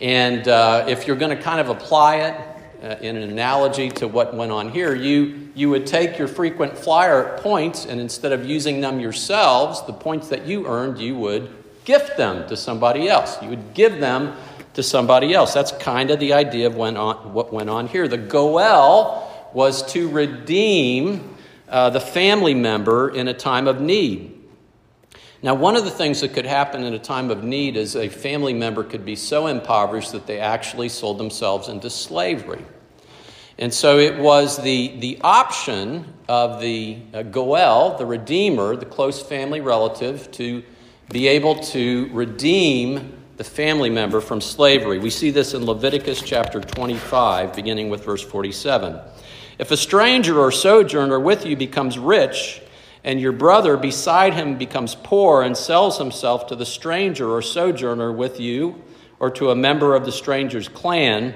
And 0.00 0.46
uh, 0.46 0.84
if 0.86 1.08
you're 1.08 1.16
going 1.16 1.36
to 1.36 1.42
kind 1.42 1.58
of 1.58 1.68
apply 1.68 2.18
it 2.18 2.51
uh, 2.82 2.96
in 3.00 3.16
an 3.16 3.30
analogy 3.30 3.88
to 3.88 4.08
what 4.08 4.34
went 4.34 4.50
on 4.50 4.68
here, 4.70 4.94
you, 4.94 5.50
you 5.54 5.70
would 5.70 5.86
take 5.86 6.18
your 6.18 6.28
frequent 6.28 6.76
flyer 6.76 7.38
points 7.38 7.86
and 7.86 8.00
instead 8.00 8.32
of 8.32 8.44
using 8.44 8.80
them 8.80 8.98
yourselves, 8.98 9.82
the 9.86 9.92
points 9.92 10.28
that 10.28 10.46
you 10.46 10.66
earned, 10.66 10.98
you 10.98 11.14
would 11.16 11.48
gift 11.84 12.16
them 12.16 12.48
to 12.48 12.56
somebody 12.56 13.08
else. 13.08 13.40
You 13.42 13.50
would 13.50 13.74
give 13.74 14.00
them 14.00 14.36
to 14.74 14.82
somebody 14.82 15.34
else. 15.34 15.54
That's 15.54 15.72
kind 15.72 16.10
of 16.10 16.18
the 16.18 16.32
idea 16.32 16.66
of 16.66 16.74
went 16.74 16.96
on, 16.96 17.32
what 17.32 17.52
went 17.52 17.70
on 17.70 17.86
here. 17.86 18.08
The 18.08 18.18
Goel 18.18 19.50
was 19.52 19.82
to 19.92 20.08
redeem 20.08 21.36
uh, 21.68 21.90
the 21.90 22.00
family 22.00 22.54
member 22.54 23.10
in 23.10 23.28
a 23.28 23.34
time 23.34 23.68
of 23.68 23.80
need. 23.80 24.31
Now, 25.44 25.54
one 25.54 25.74
of 25.74 25.84
the 25.84 25.90
things 25.90 26.20
that 26.20 26.34
could 26.34 26.46
happen 26.46 26.84
in 26.84 26.94
a 26.94 27.00
time 27.00 27.28
of 27.30 27.42
need 27.42 27.76
is 27.76 27.96
a 27.96 28.08
family 28.08 28.54
member 28.54 28.84
could 28.84 29.04
be 29.04 29.16
so 29.16 29.48
impoverished 29.48 30.12
that 30.12 30.28
they 30.28 30.38
actually 30.38 30.88
sold 30.88 31.18
themselves 31.18 31.68
into 31.68 31.90
slavery. 31.90 32.64
And 33.58 33.74
so 33.74 33.98
it 33.98 34.18
was 34.18 34.56
the, 34.62 34.96
the 34.98 35.18
option 35.22 36.12
of 36.28 36.60
the 36.60 36.98
uh, 37.12 37.22
Goel, 37.24 37.98
the 37.98 38.06
Redeemer, 38.06 38.76
the 38.76 38.86
close 38.86 39.20
family 39.20 39.60
relative, 39.60 40.30
to 40.32 40.62
be 41.10 41.26
able 41.26 41.56
to 41.56 42.08
redeem 42.12 43.12
the 43.36 43.44
family 43.44 43.90
member 43.90 44.20
from 44.20 44.40
slavery. 44.40 45.00
We 45.00 45.10
see 45.10 45.30
this 45.30 45.54
in 45.54 45.66
Leviticus 45.66 46.22
chapter 46.22 46.60
25, 46.60 47.54
beginning 47.54 47.90
with 47.90 48.04
verse 48.04 48.22
47. 48.22 48.98
If 49.58 49.72
a 49.72 49.76
stranger 49.76 50.38
or 50.38 50.52
sojourner 50.52 51.18
with 51.18 51.44
you 51.44 51.56
becomes 51.56 51.98
rich, 51.98 52.62
and 53.04 53.20
your 53.20 53.32
brother 53.32 53.76
beside 53.76 54.34
him 54.34 54.56
becomes 54.56 54.94
poor 54.94 55.42
and 55.42 55.56
sells 55.56 55.98
himself 55.98 56.46
to 56.46 56.56
the 56.56 56.66
stranger 56.66 57.30
or 57.30 57.42
sojourner 57.42 58.12
with 58.12 58.38
you, 58.38 58.82
or 59.18 59.30
to 59.30 59.50
a 59.50 59.56
member 59.56 59.94
of 59.94 60.04
the 60.04 60.12
stranger's 60.12 60.68
clan, 60.68 61.34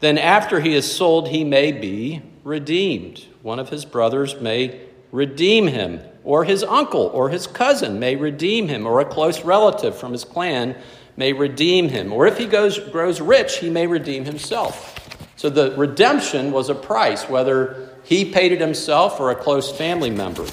then 0.00 0.16
after 0.16 0.60
he 0.60 0.74
is 0.74 0.90
sold, 0.90 1.28
he 1.28 1.44
may 1.44 1.72
be 1.72 2.22
redeemed. 2.44 3.26
One 3.42 3.58
of 3.58 3.68
his 3.68 3.84
brothers 3.84 4.40
may 4.40 4.80
redeem 5.12 5.66
him, 5.66 6.00
or 6.24 6.44
his 6.44 6.62
uncle 6.64 7.06
or 7.12 7.30
his 7.30 7.46
cousin 7.46 7.98
may 7.98 8.16
redeem 8.16 8.68
him, 8.68 8.86
or 8.86 9.00
a 9.00 9.04
close 9.04 9.44
relative 9.44 9.96
from 9.96 10.12
his 10.12 10.24
clan 10.24 10.76
may 11.16 11.32
redeem 11.32 11.88
him. 11.88 12.12
Or 12.12 12.26
if 12.26 12.38
he 12.38 12.46
goes, 12.46 12.78
grows 12.78 13.20
rich, 13.20 13.58
he 13.58 13.70
may 13.70 13.86
redeem 13.86 14.24
himself. 14.24 14.94
So 15.36 15.50
the 15.50 15.74
redemption 15.76 16.52
was 16.52 16.68
a 16.68 16.74
price, 16.74 17.28
whether 17.28 17.90
he 18.04 18.30
paid 18.30 18.52
it 18.52 18.60
himself 18.60 19.20
or 19.20 19.30
a 19.30 19.36
close 19.36 19.70
family 19.76 20.10
member. 20.10 20.46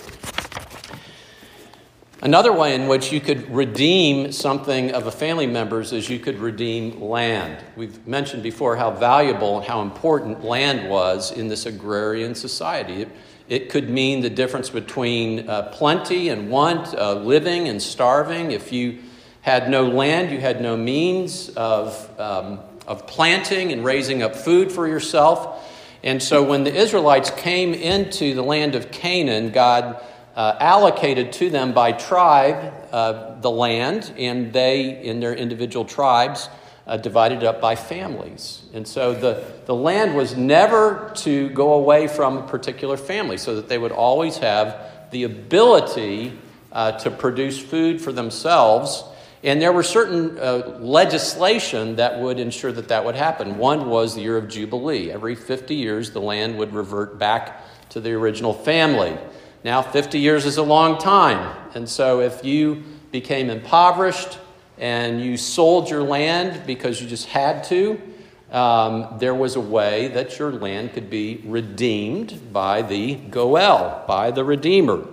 Another 2.26 2.52
way 2.52 2.74
in 2.74 2.88
which 2.88 3.12
you 3.12 3.22
could 3.22 3.48
redeem 3.54 4.32
something 4.32 4.94
of 4.94 5.06
a 5.06 5.12
family 5.12 5.46
member's 5.46 5.94
is 5.94 6.10
you 6.10 6.18
could 6.18 6.40
redeem 6.40 7.00
land. 7.00 7.64
We've 7.76 8.08
mentioned 8.08 8.42
before 8.42 8.76
how 8.76 8.90
valuable 8.90 9.58
and 9.58 9.66
how 9.68 9.84
important 9.84 10.44
land 10.44 10.90
was 10.90 11.32
in 11.32 11.50
this 11.50 11.68
agrarian 11.68 12.34
society. 12.34 13.04
It, 13.04 13.10
it 13.48 13.70
could 13.70 13.92
mean 13.92 14.22
the 14.22 14.32
difference 14.32 14.72
between 14.72 15.48
uh, 15.48 15.72
plenty 15.72 16.30
and 16.30 16.50
want, 16.50 16.96
uh, 16.96 17.14
living 17.14 17.68
and 17.68 17.80
starving. 17.80 18.50
If 18.50 18.72
you 18.72 19.04
had 19.42 19.70
no 19.70 19.84
land, 19.86 20.32
you 20.32 20.40
had 20.40 20.62
no 20.62 20.76
means 20.76 21.50
of, 21.50 22.10
um, 22.20 22.60
of 22.88 23.06
planting 23.06 23.72
and 23.72 23.86
raising 23.86 24.24
up 24.24 24.36
food 24.36 24.72
for 24.72 24.88
yourself. 24.88 25.64
And 26.04 26.24
so 26.24 26.42
when 26.42 26.64
the 26.64 26.74
Israelites 26.74 27.30
came 27.30 27.76
into 27.76 28.34
the 28.34 28.42
land 28.42 28.74
of 28.74 28.90
Canaan, 28.90 29.52
God 29.52 30.02
uh, 30.36 30.58
allocated 30.60 31.32
to 31.34 31.50
them 31.50 31.74
by 31.74 31.92
tribe 31.92 32.74
uh, 32.92 33.40
the 33.40 33.50
land, 33.50 34.14
and 34.18 34.52
they, 34.52 35.02
in 35.04 35.20
their 35.20 35.34
individual 35.34 35.86
tribes, 35.86 36.50
uh, 36.88 36.98
divided 36.98 37.44
up 37.44 37.62
by 37.62 37.76
families. 37.76 38.64
And 38.74 38.88
so 38.88 39.14
the, 39.14 39.44
the 39.66 39.76
land 39.76 40.16
was 40.16 40.36
never 40.36 41.12
to 41.18 41.50
go 41.50 41.74
away 41.74 42.08
from 42.08 42.38
a 42.38 42.48
particular 42.48 42.98
family, 42.98 43.38
so 43.38 43.56
that 43.56 43.70
they 43.70 43.78
would 43.78 43.92
always 43.92 44.38
have 44.38 45.10
the 45.12 45.24
ability 45.24 46.38
uh, 46.72 46.92
to 47.00 47.10
produce 47.12 47.60
food 47.60 48.02
for 48.02 48.12
themselves 48.12 49.04
and 49.46 49.62
there 49.62 49.72
were 49.72 49.84
certain 49.84 50.40
uh, 50.40 50.80
legislation 50.80 51.98
that 51.98 52.20
would 52.20 52.40
ensure 52.40 52.72
that 52.72 52.88
that 52.88 53.06
would 53.06 53.14
happen. 53.14 53.60
One 53.60 53.90
was 53.90 54.16
the 54.16 54.22
year 54.22 54.38
of 54.38 54.48
Jubilee. 54.48 55.12
Every 55.12 55.36
50 55.36 55.76
years, 55.76 56.10
the 56.10 56.20
land 56.20 56.58
would 56.58 56.74
revert 56.74 57.20
back 57.20 57.62
to 57.90 58.02
the 58.02 58.14
original 58.14 58.56
family. 58.56 59.16
Now, 59.66 59.82
50 59.82 60.20
years 60.20 60.46
is 60.46 60.58
a 60.58 60.62
long 60.62 61.00
time. 61.00 61.58
And 61.74 61.90
so, 61.90 62.20
if 62.20 62.46
you 62.46 62.84
became 63.12 63.50
impoverished 63.50 64.38
and 64.78 65.20
you 65.20 65.38
sold 65.38 65.90
your 65.90 66.04
land 66.04 66.68
because 66.68 67.02
you 67.02 67.08
just 67.08 67.26
had 67.26 67.64
to, 67.64 68.00
um, 68.52 69.16
there 69.18 69.34
was 69.34 69.56
a 69.56 69.60
way 69.60 70.10
that 70.10 70.38
your 70.38 70.52
land 70.52 70.94
could 70.94 71.10
be 71.10 71.42
redeemed 71.46 72.54
by 72.54 72.84
the 72.84 73.16
Goel, 73.16 74.04
by 74.08 74.30
the 74.30 74.44
Redeemer. 74.44 75.04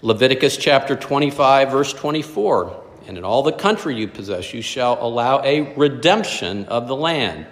Leviticus 0.00 0.56
chapter 0.56 0.94
25, 0.94 1.72
verse 1.72 1.92
24 1.92 2.84
and 3.08 3.16
in 3.16 3.24
all 3.24 3.42
the 3.42 3.52
country 3.52 3.96
you 3.96 4.06
possess, 4.06 4.52
you 4.52 4.60
shall 4.60 4.98
allow 5.04 5.42
a 5.42 5.72
redemption 5.74 6.66
of 6.66 6.86
the 6.86 6.94
land. 6.94 7.46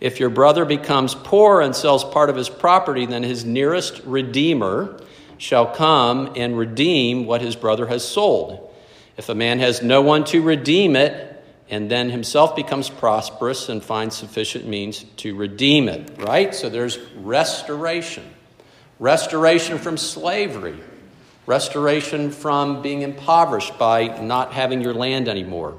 If 0.00 0.20
your 0.20 0.30
brother 0.30 0.64
becomes 0.64 1.14
poor 1.14 1.60
and 1.60 1.74
sells 1.74 2.04
part 2.04 2.30
of 2.30 2.36
his 2.36 2.48
property, 2.48 3.06
then 3.06 3.22
his 3.22 3.44
nearest 3.44 4.00
redeemer 4.04 5.00
shall 5.38 5.66
come 5.66 6.32
and 6.36 6.56
redeem 6.56 7.26
what 7.26 7.40
his 7.40 7.56
brother 7.56 7.86
has 7.86 8.06
sold. 8.06 8.72
If 9.16 9.28
a 9.28 9.34
man 9.34 9.58
has 9.58 9.82
no 9.82 10.02
one 10.02 10.24
to 10.26 10.42
redeem 10.42 10.94
it, 10.96 11.24
and 11.70 11.90
then 11.90 12.10
himself 12.10 12.56
becomes 12.56 12.88
prosperous 12.88 13.68
and 13.68 13.82
finds 13.82 14.16
sufficient 14.16 14.66
means 14.66 15.04
to 15.18 15.34
redeem 15.34 15.88
it, 15.88 16.10
right? 16.18 16.54
So 16.54 16.68
there's 16.68 16.98
restoration. 17.16 18.24
Restoration 18.98 19.78
from 19.78 19.96
slavery 19.96 20.78
restoration 21.48 22.30
from 22.30 22.82
being 22.82 23.00
impoverished 23.00 23.78
by 23.78 24.06
not 24.20 24.52
having 24.52 24.82
your 24.82 24.92
land 24.92 25.28
anymore. 25.28 25.78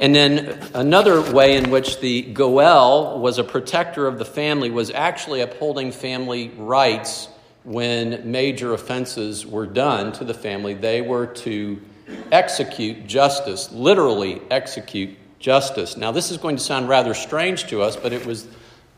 And 0.00 0.14
then 0.14 0.58
another 0.74 1.20
way 1.32 1.56
in 1.56 1.70
which 1.70 1.98
the 2.00 2.22
Goel 2.22 3.18
was 3.18 3.38
a 3.38 3.44
protector 3.44 4.06
of 4.06 4.18
the 4.18 4.24
family 4.24 4.70
was 4.70 4.90
actually 4.90 5.40
upholding 5.40 5.90
family 5.90 6.50
rights 6.56 7.28
when 7.64 8.30
major 8.30 8.72
offenses 8.72 9.44
were 9.44 9.66
done 9.66 10.12
to 10.12 10.24
the 10.24 10.34
family. 10.34 10.74
They 10.74 11.02
were 11.02 11.26
to 11.26 11.82
execute 12.30 13.06
justice, 13.06 13.72
literally 13.72 14.40
execute 14.50 15.16
justice. 15.40 15.96
Now, 15.96 16.12
this 16.12 16.30
is 16.30 16.36
going 16.38 16.56
to 16.56 16.62
sound 16.62 16.88
rather 16.88 17.12
strange 17.12 17.66
to 17.66 17.82
us, 17.82 17.96
but 17.96 18.12
it 18.12 18.24
was 18.24 18.46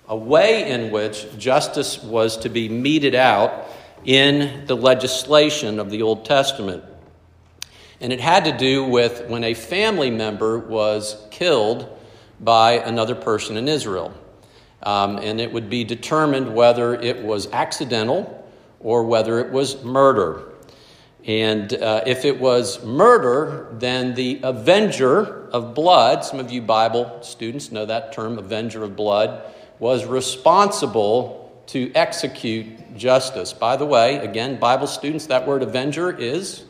a 0.07 0.17
way 0.17 0.71
in 0.71 0.91
which 0.91 1.27
justice 1.39 2.03
was 2.03 2.37
to 2.39 2.49
be 2.49 2.69
meted 2.69 3.15
out 3.15 3.69
in 4.05 4.67
the 4.67 4.77
legislation 4.77 5.79
of 5.79 5.91
the 5.91 6.03
Old 6.03 6.25
Testament. 6.25 6.85
And 8.01 8.13
it 8.13 8.21
had 8.21 8.47
to 8.47 8.57
do 8.57 8.85
with 8.85 9.29
when 9.29 9.45
a 9.45 9.55
family 9.55 10.11
member 10.11 10.59
was 10.59 11.17
killed 11.31 11.89
by 12.41 12.73
another 12.73 13.15
person 13.15 13.57
in 13.57 13.69
Israel. 13.69 14.15
Um, 14.83 15.19
and 15.19 15.41
it 15.41 15.53
would 15.53 15.69
be 15.69 15.85
determined 15.85 16.55
whether 16.55 16.95
it 16.95 17.23
was 17.23 17.51
accidental 17.53 18.49
or 18.81 19.05
whether 19.05 19.39
it 19.41 19.53
was 19.53 19.83
murder. 19.85 20.51
And 21.27 21.73
uh, 21.75 22.05
if 22.07 22.25
it 22.25 22.41
was 22.41 22.83
murder, 22.83 23.69
then 23.73 24.15
the 24.15 24.41
avenger 24.43 25.49
of 25.51 25.75
blood, 25.75 26.25
some 26.25 26.41
of 26.41 26.51
you 26.51 26.63
Bible 26.63 27.19
students 27.23 27.71
know 27.71 27.85
that 27.85 28.15
term, 28.15 28.39
avenger 28.39 28.83
of 28.85 28.97
blood, 28.97 29.43
was 29.79 30.07
responsible 30.07 31.63
to 31.67 31.93
execute 31.95 32.97
justice. 32.97 33.53
By 33.53 33.77
the 33.77 33.85
way, 33.85 34.17
again, 34.17 34.59
Bible 34.59 34.87
students, 34.87 35.27
that 35.27 35.47
word 35.47 35.63
avenger 35.63 36.11
is 36.11 36.65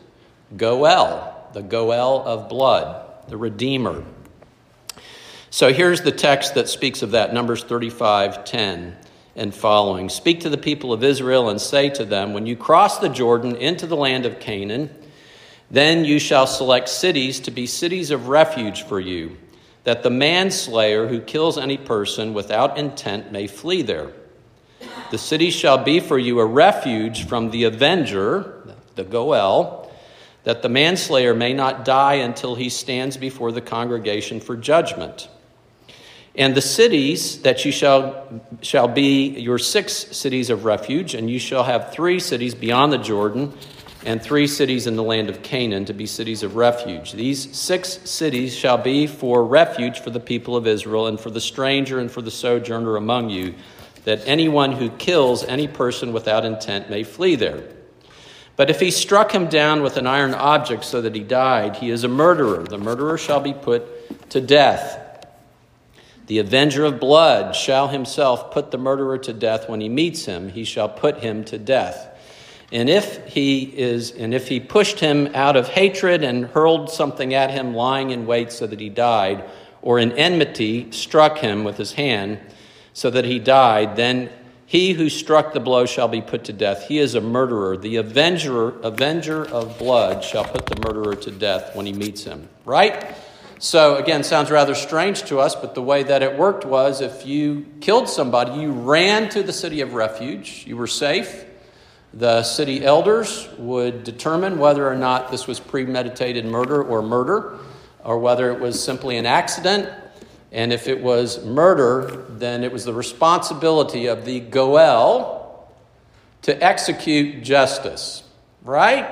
Goel, 0.56 1.48
the 1.52 1.62
Goel 1.62 2.24
of 2.24 2.48
blood, 2.48 3.28
the 3.28 3.36
Redeemer. 3.36 4.04
So 5.50 5.72
here's 5.72 6.02
the 6.02 6.12
text 6.12 6.54
that 6.54 6.68
speaks 6.68 7.02
of 7.02 7.12
that 7.12 7.32
Numbers 7.32 7.64
35 7.64 8.44
10 8.44 8.96
and 9.36 9.54
following. 9.54 10.08
Speak 10.08 10.40
to 10.40 10.50
the 10.50 10.58
people 10.58 10.92
of 10.92 11.04
Israel 11.04 11.48
and 11.48 11.60
say 11.60 11.88
to 11.90 12.04
them, 12.04 12.32
When 12.32 12.46
you 12.46 12.56
cross 12.56 12.98
the 12.98 13.08
Jordan 13.08 13.56
into 13.56 13.86
the 13.86 13.96
land 13.96 14.26
of 14.26 14.40
Canaan, 14.40 14.90
then 15.70 16.04
you 16.04 16.18
shall 16.18 16.46
select 16.46 16.88
cities 16.88 17.40
to 17.40 17.50
be 17.50 17.66
cities 17.66 18.10
of 18.10 18.28
refuge 18.28 18.82
for 18.82 18.98
you, 18.98 19.36
that 19.84 20.02
the 20.02 20.10
manslayer 20.10 21.06
who 21.06 21.20
kills 21.20 21.58
any 21.58 21.76
person 21.76 22.34
without 22.34 22.76
intent 22.76 23.30
may 23.30 23.46
flee 23.46 23.82
there. 23.82 24.10
The 25.10 25.18
city 25.18 25.50
shall 25.50 25.78
be 25.78 26.00
for 26.00 26.18
you 26.18 26.40
a 26.40 26.46
refuge 26.46 27.26
from 27.26 27.50
the 27.50 27.64
avenger, 27.64 28.74
the 28.96 29.04
Goel, 29.04 29.79
that 30.44 30.62
the 30.62 30.68
manslayer 30.68 31.34
may 31.34 31.52
not 31.52 31.84
die 31.84 32.14
until 32.14 32.54
he 32.54 32.68
stands 32.68 33.16
before 33.16 33.52
the 33.52 33.60
congregation 33.60 34.40
for 34.40 34.56
judgment. 34.56 35.28
And 36.34 36.54
the 36.54 36.62
cities 36.62 37.42
that 37.42 37.64
you 37.64 37.72
shall, 37.72 38.42
shall 38.62 38.88
be 38.88 39.28
your 39.28 39.58
six 39.58 39.92
cities 39.92 40.48
of 40.48 40.64
refuge, 40.64 41.14
and 41.14 41.28
you 41.28 41.38
shall 41.38 41.64
have 41.64 41.92
three 41.92 42.20
cities 42.20 42.54
beyond 42.54 42.92
the 42.92 42.98
Jordan, 42.98 43.52
and 44.06 44.22
three 44.22 44.46
cities 44.46 44.86
in 44.86 44.96
the 44.96 45.02
land 45.02 45.28
of 45.28 45.42
Canaan 45.42 45.84
to 45.84 45.92
be 45.92 46.06
cities 46.06 46.42
of 46.42 46.56
refuge. 46.56 47.12
These 47.12 47.54
six 47.54 47.98
cities 48.08 48.56
shall 48.56 48.78
be 48.78 49.06
for 49.06 49.44
refuge 49.44 50.00
for 50.00 50.10
the 50.10 50.20
people 50.20 50.56
of 50.56 50.66
Israel, 50.66 51.06
and 51.06 51.20
for 51.20 51.30
the 51.30 51.40
stranger 51.40 51.98
and 51.98 52.10
for 52.10 52.22
the 52.22 52.30
sojourner 52.30 52.96
among 52.96 53.28
you 53.28 53.54
that 54.04 54.22
anyone 54.24 54.72
who 54.72 54.88
kills 54.90 55.44
any 55.44 55.68
person 55.68 56.12
without 56.12 56.44
intent 56.44 56.88
may 56.88 57.02
flee 57.02 57.34
there. 57.34 57.62
But 58.60 58.68
if 58.68 58.78
he 58.78 58.90
struck 58.90 59.32
him 59.32 59.46
down 59.46 59.80
with 59.80 59.96
an 59.96 60.06
iron 60.06 60.34
object 60.34 60.84
so 60.84 61.00
that 61.00 61.14
he 61.14 61.22
died, 61.22 61.76
he 61.76 61.88
is 61.88 62.04
a 62.04 62.08
murderer. 62.08 62.62
The 62.62 62.76
murderer 62.76 63.16
shall 63.16 63.40
be 63.40 63.54
put 63.54 64.28
to 64.28 64.40
death. 64.42 65.26
The 66.26 66.40
avenger 66.40 66.84
of 66.84 67.00
blood 67.00 67.56
shall 67.56 67.88
himself 67.88 68.50
put 68.50 68.70
the 68.70 68.76
murderer 68.76 69.16
to 69.16 69.32
death 69.32 69.66
when 69.66 69.80
he 69.80 69.88
meets 69.88 70.26
him, 70.26 70.50
he 70.50 70.64
shall 70.64 70.90
put 70.90 71.20
him 71.20 71.42
to 71.44 71.56
death. 71.56 72.06
And 72.70 72.90
if 72.90 73.24
he 73.28 73.62
is 73.62 74.10
and 74.10 74.34
if 74.34 74.48
he 74.48 74.60
pushed 74.60 75.00
him 75.00 75.30
out 75.34 75.56
of 75.56 75.68
hatred 75.68 76.22
and 76.22 76.44
hurled 76.44 76.90
something 76.90 77.32
at 77.32 77.50
him 77.50 77.72
lying 77.72 78.10
in 78.10 78.26
wait 78.26 78.52
so 78.52 78.66
that 78.66 78.78
he 78.78 78.90
died, 78.90 79.42
or 79.80 79.98
in 79.98 80.12
enmity 80.12 80.92
struck 80.92 81.38
him 81.38 81.64
with 81.64 81.78
his 81.78 81.94
hand 81.94 82.38
so 82.92 83.08
that 83.08 83.24
he 83.24 83.38
died, 83.38 83.96
then 83.96 84.28
he 84.70 84.92
who 84.92 85.08
struck 85.08 85.52
the 85.52 85.58
blow 85.58 85.84
shall 85.84 86.06
be 86.06 86.20
put 86.20 86.44
to 86.44 86.52
death. 86.52 86.86
He 86.86 87.00
is 87.00 87.16
a 87.16 87.20
murderer. 87.20 87.76
The 87.76 87.96
avenger, 87.96 88.68
avenger 88.82 89.44
of 89.44 89.76
blood 89.80 90.22
shall 90.22 90.44
put 90.44 90.66
the 90.66 90.80
murderer 90.86 91.16
to 91.16 91.32
death 91.32 91.74
when 91.74 91.86
he 91.86 91.92
meets 91.92 92.22
him. 92.22 92.48
Right? 92.64 93.16
So, 93.58 93.96
again, 93.96 94.22
sounds 94.22 94.48
rather 94.48 94.76
strange 94.76 95.24
to 95.24 95.40
us, 95.40 95.56
but 95.56 95.74
the 95.74 95.82
way 95.82 96.04
that 96.04 96.22
it 96.22 96.38
worked 96.38 96.64
was 96.64 97.00
if 97.00 97.26
you 97.26 97.66
killed 97.80 98.08
somebody, 98.08 98.60
you 98.60 98.70
ran 98.70 99.28
to 99.30 99.42
the 99.42 99.52
city 99.52 99.80
of 99.80 99.94
refuge, 99.94 100.62
you 100.68 100.76
were 100.76 100.86
safe. 100.86 101.46
The 102.14 102.44
city 102.44 102.84
elders 102.84 103.48
would 103.58 104.04
determine 104.04 104.60
whether 104.60 104.88
or 104.88 104.94
not 104.94 105.32
this 105.32 105.48
was 105.48 105.58
premeditated 105.58 106.44
murder 106.44 106.80
or 106.80 107.02
murder, 107.02 107.58
or 108.04 108.20
whether 108.20 108.52
it 108.52 108.60
was 108.60 108.80
simply 108.80 109.16
an 109.16 109.26
accident 109.26 109.88
and 110.52 110.72
if 110.72 110.88
it 110.88 111.00
was 111.00 111.44
murder, 111.44 112.24
then 112.28 112.64
it 112.64 112.72
was 112.72 112.84
the 112.84 112.92
responsibility 112.92 114.06
of 114.06 114.24
the 114.24 114.40
Goel 114.40 115.70
to 116.42 116.64
execute 116.64 117.44
justice. 117.44 118.24
Right? 118.62 119.08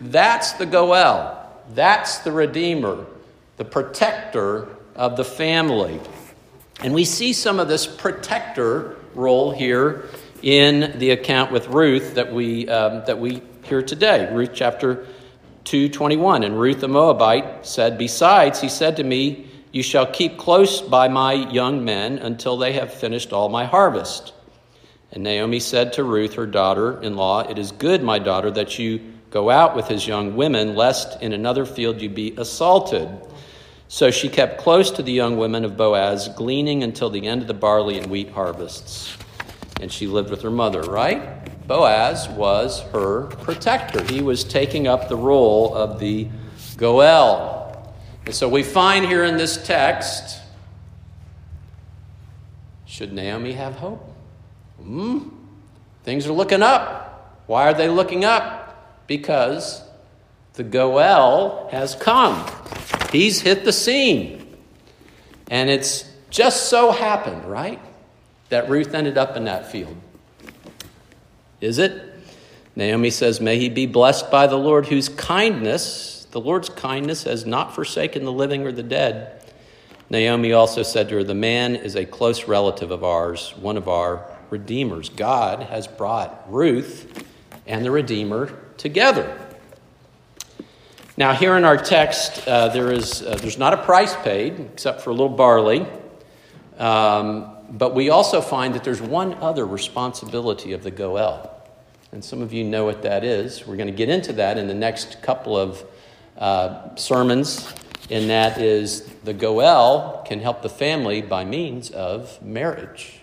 That's 0.00 0.52
the 0.52 0.66
Goel. 0.66 1.40
That's 1.74 2.18
the 2.18 2.32
Redeemer, 2.32 3.06
the 3.56 3.64
protector 3.64 4.68
of 4.94 5.16
the 5.16 5.24
family. 5.24 6.00
And 6.80 6.94
we 6.94 7.04
see 7.04 7.32
some 7.32 7.60
of 7.60 7.68
this 7.68 7.86
protector 7.86 8.96
role 9.14 9.52
here 9.52 10.08
in 10.42 10.98
the 10.98 11.10
account 11.10 11.52
with 11.52 11.68
Ruth 11.68 12.14
that 12.14 12.32
we, 12.32 12.68
um, 12.68 13.02
that 13.06 13.18
we 13.18 13.42
hear 13.64 13.82
today. 13.82 14.32
Ruth 14.32 14.50
chapter 14.52 15.06
221. 15.64 16.42
And 16.42 16.58
Ruth 16.58 16.80
the 16.80 16.88
Moabite 16.88 17.66
said, 17.66 17.96
Besides, 17.96 18.60
he 18.60 18.68
said 18.68 18.96
to 18.96 19.04
me, 19.04 19.46
you 19.74 19.82
shall 19.82 20.06
keep 20.06 20.38
close 20.38 20.80
by 20.80 21.08
my 21.08 21.32
young 21.32 21.84
men 21.84 22.18
until 22.18 22.56
they 22.56 22.74
have 22.74 22.94
finished 22.94 23.32
all 23.32 23.48
my 23.48 23.64
harvest. 23.64 24.32
And 25.10 25.24
Naomi 25.24 25.58
said 25.58 25.94
to 25.94 26.04
Ruth, 26.04 26.34
her 26.34 26.46
daughter 26.46 27.02
in 27.02 27.16
law, 27.16 27.40
It 27.40 27.58
is 27.58 27.72
good, 27.72 28.00
my 28.00 28.20
daughter, 28.20 28.52
that 28.52 28.78
you 28.78 29.00
go 29.30 29.50
out 29.50 29.74
with 29.74 29.88
his 29.88 30.06
young 30.06 30.36
women, 30.36 30.76
lest 30.76 31.20
in 31.20 31.32
another 31.32 31.66
field 31.66 32.00
you 32.00 32.08
be 32.08 32.36
assaulted. 32.36 33.08
So 33.88 34.12
she 34.12 34.28
kept 34.28 34.60
close 34.60 34.92
to 34.92 35.02
the 35.02 35.10
young 35.10 35.38
women 35.38 35.64
of 35.64 35.76
Boaz, 35.76 36.28
gleaning 36.28 36.84
until 36.84 37.10
the 37.10 37.26
end 37.26 37.42
of 37.42 37.48
the 37.48 37.54
barley 37.54 37.98
and 37.98 38.08
wheat 38.08 38.30
harvests. 38.30 39.16
And 39.80 39.90
she 39.90 40.06
lived 40.06 40.30
with 40.30 40.42
her 40.42 40.52
mother, 40.52 40.82
right? 40.82 41.66
Boaz 41.66 42.28
was 42.28 42.80
her 42.92 43.26
protector. 43.42 44.04
He 44.04 44.22
was 44.22 44.44
taking 44.44 44.86
up 44.86 45.08
the 45.08 45.16
role 45.16 45.74
of 45.74 45.98
the 45.98 46.28
Goel, 46.76 47.63
and 48.26 48.34
so 48.34 48.48
we 48.48 48.62
find 48.62 49.04
here 49.06 49.24
in 49.24 49.36
this 49.36 49.64
text 49.66 50.40
should 52.94 53.12
Naomi 53.12 53.54
have 53.54 53.74
hope? 53.74 54.08
Hmm? 54.80 55.28
Things 56.04 56.28
are 56.28 56.32
looking 56.32 56.62
up. 56.62 57.42
Why 57.46 57.68
are 57.68 57.74
they 57.74 57.88
looking 57.88 58.24
up? 58.24 59.04
Because 59.08 59.82
the 60.52 60.62
Goel 60.62 61.68
has 61.72 61.96
come. 61.96 62.46
He's 63.10 63.40
hit 63.40 63.64
the 63.64 63.72
scene. 63.72 64.56
And 65.50 65.68
it's 65.68 66.08
just 66.30 66.68
so 66.68 66.92
happened, 66.92 67.44
right? 67.46 67.80
That 68.50 68.68
Ruth 68.68 68.94
ended 68.94 69.18
up 69.18 69.36
in 69.36 69.46
that 69.46 69.72
field. 69.72 69.96
Is 71.60 71.78
it? 71.78 72.14
Naomi 72.76 73.10
says, 73.10 73.40
May 73.40 73.58
he 73.58 73.68
be 73.68 73.86
blessed 73.86 74.30
by 74.30 74.46
the 74.46 74.56
Lord, 74.56 74.86
whose 74.86 75.08
kindness 75.08 76.13
the 76.34 76.40
Lord's 76.40 76.68
kindness 76.68 77.22
has 77.22 77.46
not 77.46 77.76
forsaken 77.76 78.24
the 78.24 78.32
living 78.32 78.66
or 78.66 78.72
the 78.72 78.82
dead. 78.82 79.40
Naomi 80.10 80.52
also 80.52 80.82
said 80.82 81.08
to 81.08 81.14
her, 81.14 81.22
The 81.22 81.32
man 81.32 81.76
is 81.76 81.94
a 81.94 82.04
close 82.04 82.48
relative 82.48 82.90
of 82.90 83.04
ours, 83.04 83.54
one 83.60 83.76
of 83.76 83.86
our 83.86 84.26
redeemers. 84.50 85.10
God 85.10 85.62
has 85.62 85.86
brought 85.86 86.44
Ruth 86.52 87.24
and 87.68 87.84
the 87.84 87.92
Redeemer 87.92 88.52
together. 88.78 89.38
Now, 91.16 91.34
here 91.34 91.56
in 91.56 91.64
our 91.64 91.76
text, 91.76 92.48
uh, 92.48 92.66
there 92.66 92.90
is, 92.90 93.22
uh, 93.22 93.36
there's 93.36 93.56
not 93.56 93.72
a 93.72 93.76
price 93.76 94.16
paid 94.16 94.58
except 94.58 95.02
for 95.02 95.10
a 95.10 95.12
little 95.12 95.28
barley. 95.28 95.86
Um, 96.78 97.48
but 97.70 97.94
we 97.94 98.10
also 98.10 98.40
find 98.40 98.74
that 98.74 98.82
there's 98.82 99.00
one 99.00 99.34
other 99.34 99.64
responsibility 99.64 100.72
of 100.72 100.82
the 100.82 100.90
Goel. 100.90 101.48
And 102.10 102.24
some 102.24 102.42
of 102.42 102.52
you 102.52 102.64
know 102.64 102.84
what 102.84 103.02
that 103.02 103.22
is. 103.22 103.64
We're 103.64 103.76
going 103.76 103.86
to 103.86 103.92
get 103.92 104.08
into 104.08 104.32
that 104.32 104.58
in 104.58 104.66
the 104.66 104.74
next 104.74 105.22
couple 105.22 105.56
of 105.56 105.84
uh, 106.38 106.94
sermons, 106.96 107.72
and 108.10 108.30
that 108.30 108.60
is 108.60 109.02
the 109.24 109.32
Goel 109.32 110.22
can 110.26 110.40
help 110.40 110.62
the 110.62 110.68
family 110.68 111.22
by 111.22 111.44
means 111.44 111.90
of 111.90 112.40
marriage. 112.42 113.20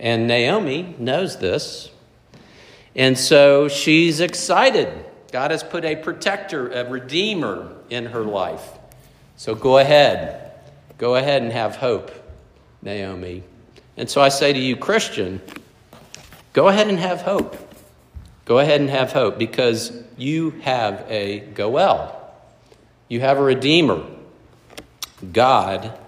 And 0.00 0.26
Naomi 0.26 0.96
knows 0.98 1.38
this. 1.38 1.90
And 2.96 3.16
so 3.16 3.68
she's 3.68 4.20
excited. 4.20 4.88
God 5.30 5.50
has 5.50 5.62
put 5.62 5.84
a 5.84 5.96
protector, 5.96 6.70
a 6.70 6.88
redeemer 6.88 7.72
in 7.88 8.06
her 8.06 8.24
life. 8.24 8.68
So 9.36 9.54
go 9.54 9.78
ahead. 9.78 10.52
Go 10.98 11.14
ahead 11.16 11.42
and 11.42 11.52
have 11.52 11.76
hope, 11.76 12.10
Naomi. 12.82 13.42
And 13.96 14.10
so 14.10 14.20
I 14.20 14.28
say 14.28 14.52
to 14.52 14.58
you, 14.58 14.76
Christian, 14.76 15.40
go 16.52 16.68
ahead 16.68 16.88
and 16.88 16.98
have 16.98 17.22
hope. 17.22 17.56
Go 18.44 18.58
ahead 18.58 18.80
and 18.80 18.90
have 18.90 19.12
hope 19.12 19.38
because 19.38 19.92
you 20.16 20.50
have 20.62 21.04
a 21.08 21.40
Goel. 21.40 22.21
You 23.12 23.20
have 23.20 23.36
a 23.36 23.42
Redeemer. 23.42 24.02
God 25.34 25.98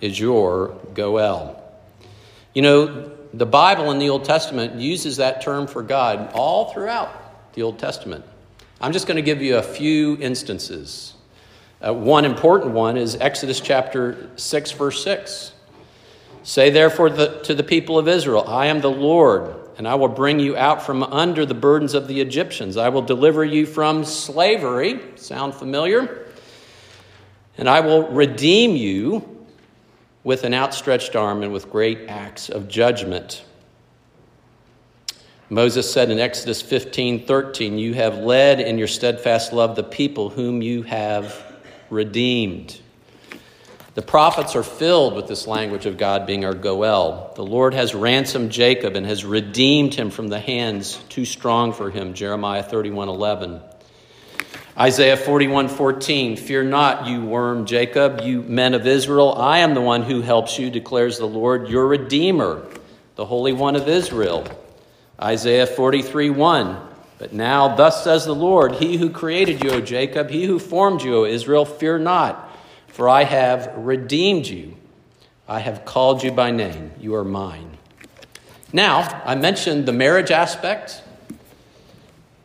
is 0.00 0.18
your 0.18 0.68
Goel. 0.94 1.62
You 2.54 2.62
know, 2.62 3.12
the 3.34 3.44
Bible 3.44 3.90
in 3.90 3.98
the 3.98 4.08
Old 4.08 4.24
Testament 4.24 4.80
uses 4.80 5.18
that 5.18 5.42
term 5.42 5.66
for 5.66 5.82
God 5.82 6.30
all 6.32 6.72
throughout 6.72 7.52
the 7.52 7.64
Old 7.64 7.78
Testament. 7.78 8.24
I'm 8.80 8.92
just 8.92 9.06
going 9.06 9.16
to 9.16 9.22
give 9.22 9.42
you 9.42 9.58
a 9.58 9.62
few 9.62 10.16
instances. 10.22 11.12
Uh, 11.86 11.92
one 11.92 12.24
important 12.24 12.72
one 12.72 12.96
is 12.96 13.14
Exodus 13.14 13.60
chapter 13.60 14.30
6, 14.36 14.72
verse 14.72 15.04
6. 15.04 15.52
Say 16.44 16.70
therefore 16.70 17.10
the, 17.10 17.42
to 17.42 17.54
the 17.54 17.62
people 17.62 17.98
of 17.98 18.08
Israel, 18.08 18.42
I 18.48 18.68
am 18.68 18.80
the 18.80 18.90
Lord, 18.90 19.54
and 19.76 19.86
I 19.86 19.96
will 19.96 20.08
bring 20.08 20.40
you 20.40 20.56
out 20.56 20.82
from 20.82 21.02
under 21.02 21.44
the 21.44 21.52
burdens 21.52 21.92
of 21.92 22.08
the 22.08 22.22
Egyptians. 22.22 22.78
I 22.78 22.88
will 22.88 23.02
deliver 23.02 23.44
you 23.44 23.66
from 23.66 24.06
slavery. 24.06 24.98
Sound 25.16 25.52
familiar? 25.52 26.23
And 27.56 27.68
I 27.68 27.80
will 27.80 28.08
redeem 28.08 28.76
you 28.76 29.46
with 30.24 30.44
an 30.44 30.54
outstretched 30.54 31.14
arm 31.14 31.42
and 31.42 31.52
with 31.52 31.70
great 31.70 32.08
acts 32.08 32.48
of 32.48 32.68
judgment. 32.68 33.44
Moses 35.50 35.92
said 35.92 36.10
in 36.10 36.18
Exodus 36.18 36.62
15 36.62 37.26
13, 37.26 37.78
You 37.78 37.94
have 37.94 38.18
led 38.18 38.60
in 38.60 38.78
your 38.78 38.88
steadfast 38.88 39.52
love 39.52 39.76
the 39.76 39.84
people 39.84 40.30
whom 40.30 40.62
you 40.62 40.82
have 40.82 41.54
redeemed. 41.90 42.80
The 43.94 44.02
prophets 44.02 44.56
are 44.56 44.64
filled 44.64 45.14
with 45.14 45.28
this 45.28 45.46
language 45.46 45.86
of 45.86 45.96
God 45.96 46.26
being 46.26 46.44
our 46.44 46.54
Goel. 46.54 47.32
The 47.36 47.44
Lord 47.44 47.74
has 47.74 47.94
ransomed 47.94 48.50
Jacob 48.50 48.96
and 48.96 49.06
has 49.06 49.24
redeemed 49.24 49.94
him 49.94 50.10
from 50.10 50.26
the 50.26 50.40
hands 50.40 50.96
too 51.08 51.24
strong 51.24 51.72
for 51.72 51.90
him. 51.90 52.14
Jeremiah 52.14 52.64
31 52.64 53.08
11. 53.08 53.60
Isaiah 54.76 55.16
41 55.16 55.68
14, 55.68 56.36
Fear 56.36 56.64
not, 56.64 57.06
you 57.06 57.24
worm 57.24 57.64
Jacob, 57.64 58.22
you 58.22 58.42
men 58.42 58.74
of 58.74 58.88
Israel. 58.88 59.32
I 59.32 59.58
am 59.58 59.72
the 59.72 59.80
one 59.80 60.02
who 60.02 60.20
helps 60.20 60.58
you, 60.58 60.68
declares 60.68 61.16
the 61.16 61.26
Lord, 61.26 61.68
your 61.68 61.86
Redeemer, 61.86 62.66
the 63.14 63.24
Holy 63.24 63.52
One 63.52 63.76
of 63.76 63.88
Israel. 63.88 64.44
Isaiah 65.22 65.68
43 65.68 66.30
1, 66.30 66.76
But 67.18 67.32
now, 67.32 67.76
thus 67.76 68.02
says 68.02 68.24
the 68.24 68.34
Lord, 68.34 68.72
He 68.72 68.96
who 68.96 69.10
created 69.10 69.62
you, 69.62 69.70
O 69.70 69.80
Jacob, 69.80 70.28
He 70.28 70.44
who 70.44 70.58
formed 70.58 71.02
you, 71.02 71.18
O 71.18 71.24
Israel, 71.24 71.64
fear 71.64 71.96
not, 71.96 72.50
for 72.88 73.08
I 73.08 73.22
have 73.22 73.72
redeemed 73.76 74.48
you. 74.48 74.76
I 75.46 75.60
have 75.60 75.84
called 75.84 76.24
you 76.24 76.32
by 76.32 76.50
name. 76.50 76.90
You 76.98 77.14
are 77.14 77.24
mine. 77.24 77.78
Now, 78.72 79.22
I 79.24 79.36
mentioned 79.36 79.86
the 79.86 79.92
marriage 79.92 80.32
aspect, 80.32 81.00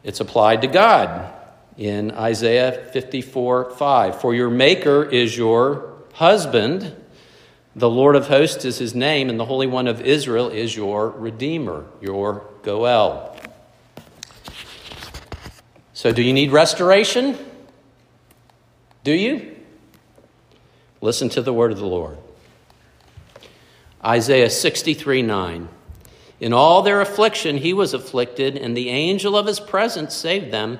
it's 0.03 0.19
applied 0.19 0.61
to 0.61 0.67
God 0.67 1.33
in 1.79 2.11
Isaiah 2.11 2.73
54 2.91 3.71
5. 3.71 4.21
For 4.21 4.35
your 4.35 4.49
Maker 4.49 5.03
is 5.05 5.37
your 5.37 5.93
husband, 6.13 6.93
the 7.73 7.89
Lord 7.89 8.17
of 8.17 8.27
hosts 8.27 8.65
is 8.65 8.77
his 8.77 8.93
name, 8.93 9.29
and 9.29 9.39
the 9.39 9.45
Holy 9.45 9.65
One 9.65 9.87
of 9.87 10.01
Israel 10.01 10.49
is 10.49 10.75
your 10.75 11.09
Redeemer, 11.09 11.85
your 12.01 12.43
Goel. 12.63 13.33
So, 15.93 16.11
do 16.11 16.21
you 16.21 16.33
need 16.33 16.51
restoration? 16.51 17.37
Do 19.05 19.13
you? 19.13 19.55
Listen 20.99 21.29
to 21.29 21.41
the 21.41 21.53
word 21.53 21.71
of 21.71 21.77
the 21.77 21.85
Lord. 21.85 22.17
Isaiah 24.03 24.49
63 24.49 25.21
9. 25.21 25.69
In 26.41 26.51
all 26.51 26.81
their 26.81 26.99
affliction, 26.99 27.57
he 27.57 27.71
was 27.71 27.93
afflicted, 27.93 28.57
and 28.57 28.75
the 28.75 28.89
angel 28.89 29.37
of 29.37 29.45
his 29.45 29.61
presence 29.61 30.13
saved 30.13 30.51
them. 30.51 30.79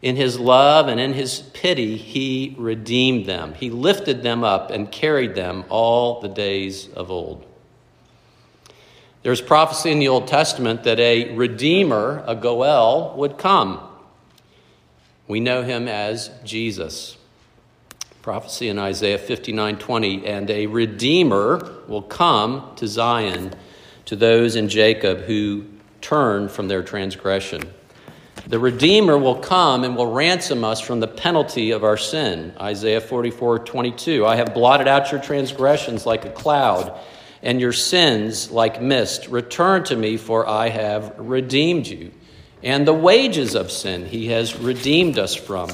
In 0.00 0.14
his 0.14 0.38
love 0.38 0.86
and 0.86 1.00
in 1.00 1.12
his 1.12 1.40
pity, 1.40 1.96
he 1.96 2.54
redeemed 2.56 3.26
them. 3.26 3.54
He 3.54 3.70
lifted 3.70 4.22
them 4.22 4.44
up 4.44 4.70
and 4.70 4.90
carried 4.90 5.34
them 5.34 5.64
all 5.68 6.20
the 6.20 6.28
days 6.28 6.88
of 6.94 7.10
old. 7.10 7.44
There's 9.22 9.40
prophecy 9.40 9.90
in 9.90 9.98
the 9.98 10.08
Old 10.08 10.28
Testament 10.28 10.84
that 10.84 11.00
a 11.00 11.34
redeemer, 11.34 12.22
a 12.26 12.36
Goel, 12.36 13.14
would 13.16 13.36
come. 13.36 13.80
We 15.26 15.40
know 15.40 15.62
him 15.62 15.88
as 15.88 16.30
Jesus. 16.44 17.16
Prophecy 18.22 18.68
in 18.68 18.78
Isaiah 18.78 19.18
59:20, 19.18 20.24
and 20.24 20.48
a 20.48 20.66
redeemer 20.66 21.82
will 21.88 22.02
come 22.02 22.70
to 22.76 22.86
Zion 22.86 23.52
to 24.04 24.14
those 24.14 24.54
in 24.54 24.68
Jacob 24.68 25.22
who 25.22 25.64
turn 26.00 26.48
from 26.48 26.68
their 26.68 26.82
transgression. 26.82 27.72
The 28.48 28.58
Redeemer 28.58 29.18
will 29.18 29.34
come 29.34 29.84
and 29.84 29.94
will 29.94 30.10
ransom 30.10 30.64
us 30.64 30.80
from 30.80 31.00
the 31.00 31.06
penalty 31.06 31.70
of 31.72 31.84
our 31.84 31.98
sin. 31.98 32.54
Isaiah 32.58 33.02
44 33.02 33.58
22. 33.60 34.24
I 34.24 34.36
have 34.36 34.54
blotted 34.54 34.88
out 34.88 35.12
your 35.12 35.20
transgressions 35.20 36.06
like 36.06 36.24
a 36.24 36.30
cloud, 36.30 36.98
and 37.42 37.60
your 37.60 37.74
sins 37.74 38.50
like 38.50 38.80
mist. 38.80 39.28
Return 39.28 39.84
to 39.84 39.96
me, 39.96 40.16
for 40.16 40.48
I 40.48 40.70
have 40.70 41.14
redeemed 41.18 41.86
you. 41.86 42.10
And 42.62 42.88
the 42.88 42.94
wages 42.94 43.54
of 43.54 43.70
sin 43.70 44.06
he 44.06 44.28
has 44.28 44.58
redeemed 44.58 45.18
us 45.18 45.34
from. 45.34 45.70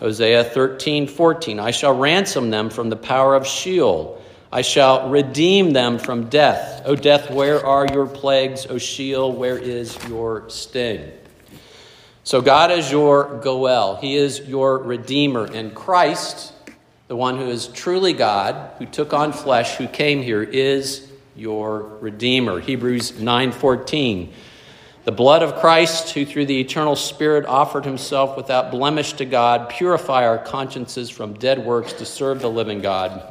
Hosea 0.00 0.42
13 0.42 1.06
14. 1.06 1.60
I 1.60 1.70
shall 1.70 1.96
ransom 1.96 2.50
them 2.50 2.68
from 2.68 2.90
the 2.90 2.96
power 2.96 3.36
of 3.36 3.46
Sheol 3.46 4.20
I 4.50 4.62
shall 4.62 5.10
redeem 5.10 5.72
them 5.72 5.98
from 5.98 6.30
death. 6.30 6.82
O 6.86 6.96
death, 6.96 7.30
where 7.30 7.64
are 7.64 7.86
your 7.92 8.06
plagues? 8.06 8.66
O 8.66 8.78
Sheol, 8.78 9.32
where 9.32 9.58
is 9.58 9.96
your 10.08 10.48
sting? 10.48 11.12
So 12.28 12.42
God 12.42 12.70
is 12.70 12.90
your 12.90 13.38
Goel. 13.38 13.96
He 13.96 14.14
is 14.14 14.40
your 14.40 14.76
Redeemer. 14.76 15.46
And 15.46 15.74
Christ, 15.74 16.52
the 17.06 17.16
one 17.16 17.38
who 17.38 17.46
is 17.46 17.68
truly 17.68 18.12
God, 18.12 18.72
who 18.76 18.84
took 18.84 19.14
on 19.14 19.32
flesh, 19.32 19.76
who 19.76 19.86
came 19.88 20.22
here, 20.22 20.42
is 20.42 21.10
your 21.34 21.84
Redeemer. 22.02 22.60
Hebrews 22.60 23.12
9:14. 23.12 24.28
The 25.06 25.10
blood 25.10 25.42
of 25.42 25.54
Christ, 25.54 26.10
who 26.10 26.26
through 26.26 26.44
the 26.44 26.60
eternal 26.60 26.96
Spirit 26.96 27.46
offered 27.46 27.86
himself 27.86 28.36
without 28.36 28.70
blemish 28.70 29.14
to 29.14 29.24
God, 29.24 29.70
purify 29.70 30.26
our 30.26 30.36
consciences 30.36 31.08
from 31.08 31.32
dead 31.32 31.64
works 31.64 31.94
to 31.94 32.04
serve 32.04 32.42
the 32.42 32.50
living 32.50 32.82
God. 32.82 33.22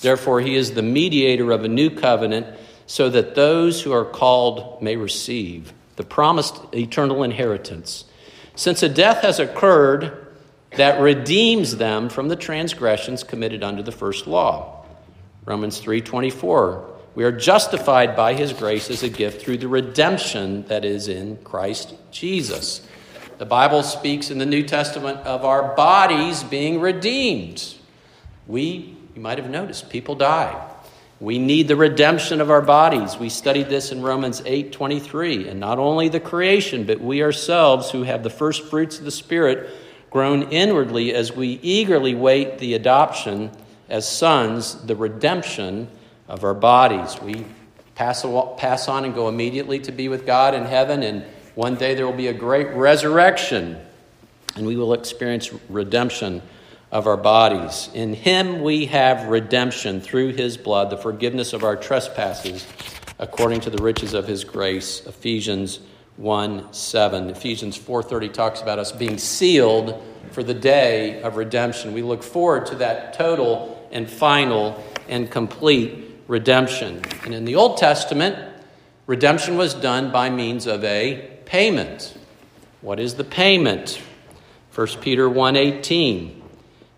Therefore, 0.00 0.40
he 0.40 0.54
is 0.54 0.72
the 0.72 0.80
mediator 0.80 1.52
of 1.52 1.62
a 1.66 1.68
new 1.68 1.90
covenant 1.90 2.46
so 2.86 3.10
that 3.10 3.34
those 3.34 3.82
who 3.82 3.92
are 3.92 4.06
called 4.06 4.80
may 4.80 4.96
receive 4.96 5.74
the 5.96 6.04
promised 6.04 6.58
eternal 6.72 7.22
inheritance. 7.22 8.06
Since 8.60 8.82
a 8.82 8.90
death 8.90 9.22
has 9.22 9.38
occurred 9.38 10.26
that 10.72 11.00
redeems 11.00 11.78
them 11.78 12.10
from 12.10 12.28
the 12.28 12.36
transgressions 12.36 13.24
committed 13.24 13.62
under 13.62 13.82
the 13.82 13.90
first 13.90 14.26
law. 14.26 14.84
Romans 15.46 15.80
3:24 15.80 16.84
We 17.14 17.24
are 17.24 17.32
justified 17.32 18.14
by 18.14 18.34
his 18.34 18.52
grace 18.52 18.90
as 18.90 19.02
a 19.02 19.08
gift 19.08 19.40
through 19.40 19.56
the 19.56 19.66
redemption 19.66 20.66
that 20.68 20.84
is 20.84 21.08
in 21.08 21.38
Christ 21.38 21.94
Jesus. 22.10 22.82
The 23.38 23.46
Bible 23.46 23.82
speaks 23.82 24.30
in 24.30 24.36
the 24.36 24.44
New 24.44 24.62
Testament 24.62 25.20
of 25.20 25.42
our 25.42 25.74
bodies 25.74 26.42
being 26.42 26.82
redeemed. 26.82 27.64
We 28.46 28.94
you 29.14 29.22
might 29.22 29.38
have 29.38 29.48
noticed 29.48 29.88
people 29.88 30.16
die. 30.16 30.69
We 31.20 31.38
need 31.38 31.68
the 31.68 31.76
redemption 31.76 32.40
of 32.40 32.50
our 32.50 32.62
bodies. 32.62 33.18
We 33.18 33.28
studied 33.28 33.68
this 33.68 33.92
in 33.92 34.00
Romans 34.00 34.42
8 34.46 34.72
23. 34.72 35.48
And 35.48 35.60
not 35.60 35.78
only 35.78 36.08
the 36.08 36.18
creation, 36.18 36.84
but 36.84 36.98
we 37.00 37.22
ourselves 37.22 37.90
who 37.90 38.04
have 38.04 38.22
the 38.22 38.30
first 38.30 38.64
fruits 38.64 38.98
of 38.98 39.04
the 39.04 39.10
Spirit 39.10 39.68
groan 40.10 40.44
inwardly 40.44 41.14
as 41.14 41.32
we 41.32 41.60
eagerly 41.62 42.14
wait 42.14 42.58
the 42.58 42.74
adoption 42.74 43.50
as 43.90 44.08
sons, 44.08 44.74
the 44.86 44.96
redemption 44.96 45.88
of 46.26 46.42
our 46.42 46.54
bodies. 46.54 47.20
We 47.20 47.44
pass, 47.94 48.24
pass 48.56 48.88
on 48.88 49.04
and 49.04 49.14
go 49.14 49.28
immediately 49.28 49.78
to 49.80 49.92
be 49.92 50.08
with 50.08 50.24
God 50.24 50.54
in 50.54 50.64
heaven, 50.64 51.02
and 51.02 51.24
one 51.54 51.74
day 51.74 51.94
there 51.94 52.06
will 52.06 52.12
be 52.14 52.28
a 52.28 52.32
great 52.32 52.68
resurrection, 52.68 53.78
and 54.56 54.66
we 54.66 54.76
will 54.76 54.94
experience 54.94 55.50
redemption 55.68 56.40
of 56.92 57.06
our 57.06 57.16
bodies. 57.16 57.88
In 57.94 58.14
him 58.14 58.62
we 58.62 58.86
have 58.86 59.28
redemption 59.28 60.00
through 60.00 60.32
his 60.32 60.56
blood, 60.56 60.90
the 60.90 60.96
forgiveness 60.96 61.52
of 61.52 61.62
our 61.62 61.76
trespasses, 61.76 62.66
according 63.18 63.60
to 63.60 63.70
the 63.70 63.82
riches 63.82 64.12
of 64.14 64.26
his 64.26 64.44
grace. 64.44 65.06
Ephesians 65.06 65.80
1 66.16 66.72
7. 66.72 67.30
Ephesians 67.30 67.78
4.30 67.78 68.32
talks 68.32 68.60
about 68.60 68.78
us 68.78 68.92
being 68.92 69.18
sealed 69.18 70.02
for 70.32 70.42
the 70.42 70.54
day 70.54 71.22
of 71.22 71.36
redemption. 71.36 71.92
We 71.92 72.02
look 72.02 72.22
forward 72.22 72.66
to 72.66 72.74
that 72.76 73.14
total 73.14 73.88
and 73.92 74.08
final 74.08 74.82
and 75.08 75.30
complete 75.30 76.16
redemption. 76.28 77.02
And 77.24 77.34
in 77.34 77.44
the 77.44 77.56
Old 77.56 77.78
Testament, 77.78 78.36
redemption 79.06 79.56
was 79.56 79.74
done 79.74 80.10
by 80.10 80.30
means 80.30 80.66
of 80.66 80.84
a 80.84 81.30
payment. 81.44 82.16
What 82.80 83.00
is 83.00 83.14
the 83.14 83.24
payment? 83.24 84.00
1 84.74 84.86
Peter 85.00 85.28
1:18 85.28 86.39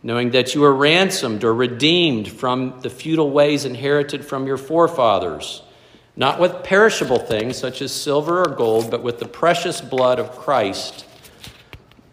knowing 0.03 0.31
that 0.31 0.55
you 0.55 0.65
are 0.65 0.75
ransomed 0.75 1.45
or 1.45 1.55
redeemed 1.55 2.29
from 2.29 2.81
the 2.81 2.91
futile 2.91 3.31
ways 3.31 3.65
inherited 3.65 4.25
from 4.25 4.47
your 4.47 4.57
forefathers, 4.57 5.63
not 6.17 6.41
with 6.41 6.65
perishable 6.65 7.19
things 7.19 7.57
such 7.57 7.81
as 7.81 7.93
silver 7.93 8.41
or 8.41 8.55
gold, 8.57 8.91
but 8.91 9.03
with 9.03 9.19
the 9.19 9.29
precious 9.29 9.81
blood 9.81 10.19
of 10.19 10.33
Christ, 10.33 11.07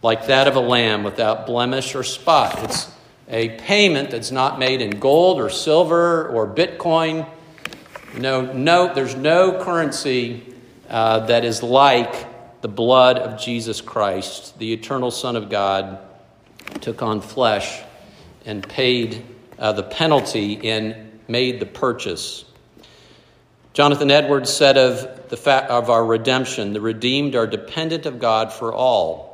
like 0.04 0.28
that 0.28 0.48
of 0.48 0.56
a 0.56 0.62
lamb 0.62 1.04
without 1.04 1.48
blemish 1.48 1.96
or 1.96 2.04
spot. 2.04 2.64
It's 2.64 2.92
a 3.28 3.50
payment 3.58 4.12
that's 4.12 4.32
not 4.32 4.60
made 4.60 4.82
in 4.82 4.92
gold 4.92 5.40
or 5.40 5.50
silver 5.50 6.28
or 6.30 6.48
Bitcoin. 6.48 7.28
No, 8.18 8.54
no, 8.54 8.94
there's 8.94 9.16
no 9.16 9.64
currency 9.64 10.44
uh, 10.88 11.26
that 11.26 11.44
is 11.44 11.62
like 11.64 12.62
the 12.62 12.68
blood 12.68 13.18
of 13.18 13.40
Jesus 13.40 13.82
Christ, 13.82 14.58
the 14.60 14.74
eternal 14.74 15.12
Son 15.12 15.36
of 15.36 15.50
God 15.50 16.00
took 16.82 17.02
on 17.02 17.22
flesh 17.22 17.82
and 18.46 18.68
paid 18.68 19.26
uh, 19.58 19.74
the 19.74 19.84
penalty 19.84 20.70
and 20.70 21.20
made 21.28 21.60
the 21.60 21.66
purchase. 21.66 22.46
Jonathan 23.74 24.10
Edwards 24.10 24.52
said 24.52 24.78
of, 24.78 25.30
the 25.30 25.38
fa- 25.38 25.68
of 25.70 25.90
our 25.90 26.04
redemption, 26.04 26.74
the 26.74 26.82
redeemed 26.82 27.36
are 27.36 27.46
dependent 27.48 28.06
of 28.06 28.20
God 28.20 28.52
for 28.52 28.74
all. 28.74 29.30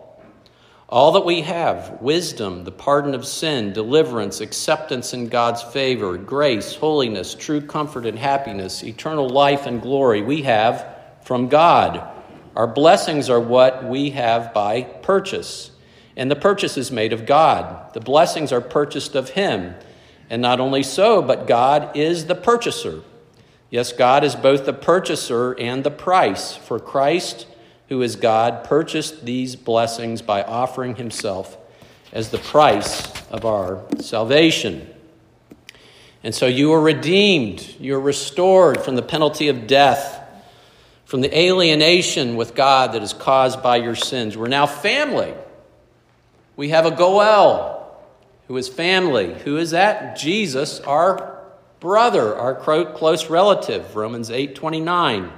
All 0.87 1.13
that 1.13 1.25
we 1.25 1.41
have 1.41 1.99
wisdom, 2.01 2.63
the 2.63 2.71
pardon 2.71 3.15
of 3.15 3.25
sin, 3.25 3.73
deliverance, 3.73 4.41
acceptance 4.41 5.13
in 5.13 5.29
God's 5.29 5.63
favor, 5.63 6.17
grace, 6.17 6.75
holiness, 6.75 7.33
true 7.33 7.61
comfort 7.61 8.05
and 8.05 8.19
happiness, 8.19 8.83
eternal 8.83 9.27
life 9.27 9.65
and 9.65 9.81
glory 9.81 10.21
we 10.21 10.43
have 10.43 10.85
from 11.23 11.47
God. 11.47 12.07
Our 12.55 12.67
blessings 12.67 13.29
are 13.29 13.39
what 13.39 13.83
we 13.83 14.11
have 14.11 14.53
by 14.53 14.83
purchase 14.83 15.71
and 16.17 16.31
the 16.31 16.35
purchase 16.35 16.77
is 16.77 16.91
made 16.91 17.13
of 17.13 17.25
God. 17.25 17.93
The 17.93 17.99
blessings 17.99 18.51
are 18.51 18.61
purchased 18.61 19.15
of 19.15 19.29
Him. 19.29 19.75
And 20.29 20.41
not 20.41 20.59
only 20.59 20.83
so, 20.83 21.21
but 21.21 21.47
God 21.47 21.95
is 21.95 22.25
the 22.25 22.35
purchaser. 22.35 23.01
Yes, 23.69 23.91
God 23.91 24.23
is 24.23 24.35
both 24.35 24.65
the 24.65 24.73
purchaser 24.73 25.53
and 25.53 25.83
the 25.83 25.91
price. 25.91 26.55
For 26.55 26.79
Christ, 26.79 27.47
who 27.89 28.01
is 28.01 28.15
God, 28.15 28.63
purchased 28.63 29.25
these 29.25 29.55
blessings 29.55 30.21
by 30.21 30.41
offering 30.41 30.95
Himself 30.95 31.57
as 32.13 32.29
the 32.29 32.37
price 32.37 33.11
of 33.29 33.45
our 33.45 33.83
salvation. 33.99 34.89
And 36.23 36.33
so 36.33 36.47
you 36.47 36.71
are 36.73 36.81
redeemed, 36.81 37.75
you 37.79 37.95
are 37.95 38.01
restored 38.01 38.81
from 38.81 38.95
the 38.95 39.03
penalty 39.03 39.49
of 39.49 39.67
death, 39.67 40.21
from 41.03 41.21
the 41.21 41.37
alienation 41.37 42.35
with 42.35 42.55
God 42.55 42.93
that 42.93 43.03
is 43.03 43.13
caused 43.13 43.61
by 43.61 43.75
your 43.75 43.93
sins. 43.93 44.35
We're 44.35 44.47
now 44.47 44.65
family. 44.65 45.35
We 46.55 46.69
have 46.69 46.85
a 46.85 46.91
Goel, 46.91 47.95
who 48.47 48.57
is 48.57 48.67
family. 48.67 49.33
Who 49.39 49.57
is 49.57 49.71
that? 49.71 50.17
Jesus, 50.17 50.79
our 50.81 51.41
brother, 51.79 52.35
our 52.35 52.55
close 52.55 53.29
relative. 53.29 53.95
Romans 53.95 54.31
8 54.31 54.55
29. 54.55 55.31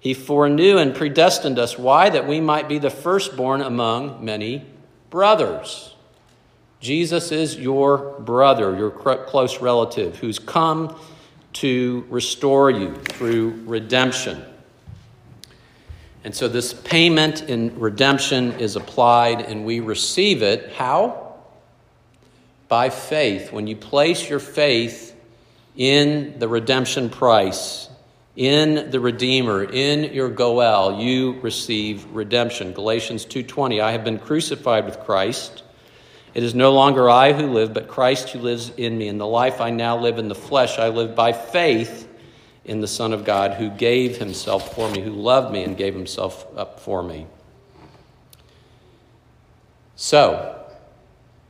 He 0.00 0.12
foreknew 0.12 0.76
and 0.76 0.94
predestined 0.94 1.58
us. 1.58 1.78
Why? 1.78 2.10
That 2.10 2.28
we 2.28 2.40
might 2.40 2.68
be 2.68 2.78
the 2.78 2.90
firstborn 2.90 3.62
among 3.62 4.22
many 4.24 4.66
brothers. 5.08 5.94
Jesus 6.80 7.32
is 7.32 7.56
your 7.56 8.20
brother, 8.20 8.76
your 8.76 8.90
close 8.90 9.62
relative, 9.62 10.16
who's 10.18 10.38
come 10.38 10.98
to 11.54 12.04
restore 12.10 12.68
you 12.70 12.94
through 12.96 13.62
redemption. 13.64 14.44
And 16.24 16.34
so 16.34 16.48
this 16.48 16.72
payment 16.72 17.42
in 17.42 17.78
redemption 17.78 18.52
is 18.52 18.76
applied 18.76 19.42
and 19.42 19.64
we 19.66 19.80
receive 19.80 20.42
it. 20.42 20.72
How? 20.72 21.36
By 22.68 22.88
faith. 22.88 23.52
When 23.52 23.66
you 23.66 23.76
place 23.76 24.28
your 24.28 24.40
faith 24.40 25.14
in 25.76 26.38
the 26.38 26.48
redemption 26.48 27.10
price, 27.10 27.90
in 28.36 28.90
the 28.90 28.98
redeemer 28.98 29.62
in 29.62 30.12
your 30.12 30.28
goel 30.28 31.00
you 31.00 31.38
receive 31.40 32.04
redemption 32.06 32.72
galatians 32.72 33.24
2.20 33.24 33.80
i 33.80 33.92
have 33.92 34.02
been 34.02 34.18
crucified 34.18 34.84
with 34.84 34.98
christ 35.00 35.62
it 36.34 36.42
is 36.42 36.52
no 36.52 36.72
longer 36.72 37.08
i 37.08 37.32
who 37.32 37.46
live 37.46 37.72
but 37.72 37.86
christ 37.86 38.30
who 38.30 38.40
lives 38.40 38.72
in 38.76 38.98
me 38.98 39.06
in 39.06 39.18
the 39.18 39.26
life 39.26 39.60
i 39.60 39.70
now 39.70 39.96
live 39.96 40.18
in 40.18 40.26
the 40.26 40.34
flesh 40.34 40.80
i 40.80 40.88
live 40.88 41.14
by 41.14 41.32
faith 41.32 42.08
in 42.64 42.80
the 42.80 42.88
son 42.88 43.12
of 43.12 43.24
god 43.24 43.54
who 43.54 43.70
gave 43.70 44.18
himself 44.18 44.74
for 44.74 44.90
me 44.90 45.00
who 45.00 45.10
loved 45.10 45.52
me 45.52 45.62
and 45.64 45.76
gave 45.76 45.94
himself 45.94 46.46
up 46.56 46.80
for 46.80 47.02
me 47.02 47.26
so 49.96 50.64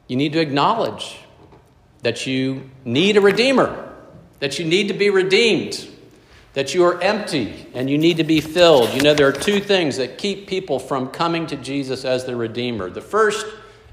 you 0.08 0.16
need 0.16 0.32
to 0.32 0.40
acknowledge 0.40 1.18
that 2.02 2.26
you 2.26 2.70
need 2.84 3.16
a 3.16 3.20
redeemer 3.20 3.92
that 4.40 4.58
you 4.58 4.64
need 4.64 4.88
to 4.88 4.94
be 4.94 5.10
redeemed 5.10 5.88
that 6.54 6.72
you 6.72 6.84
are 6.84 7.00
empty 7.02 7.66
and 7.74 7.90
you 7.90 7.98
need 7.98 8.16
to 8.16 8.24
be 8.24 8.40
filled. 8.40 8.94
You 8.94 9.02
know, 9.02 9.12
there 9.12 9.26
are 9.28 9.32
two 9.32 9.60
things 9.60 9.96
that 9.98 10.18
keep 10.18 10.46
people 10.46 10.78
from 10.78 11.08
coming 11.08 11.46
to 11.48 11.56
Jesus 11.56 12.04
as 12.04 12.24
their 12.24 12.36
Redeemer. 12.36 12.90
The 12.90 13.00
first 13.00 13.44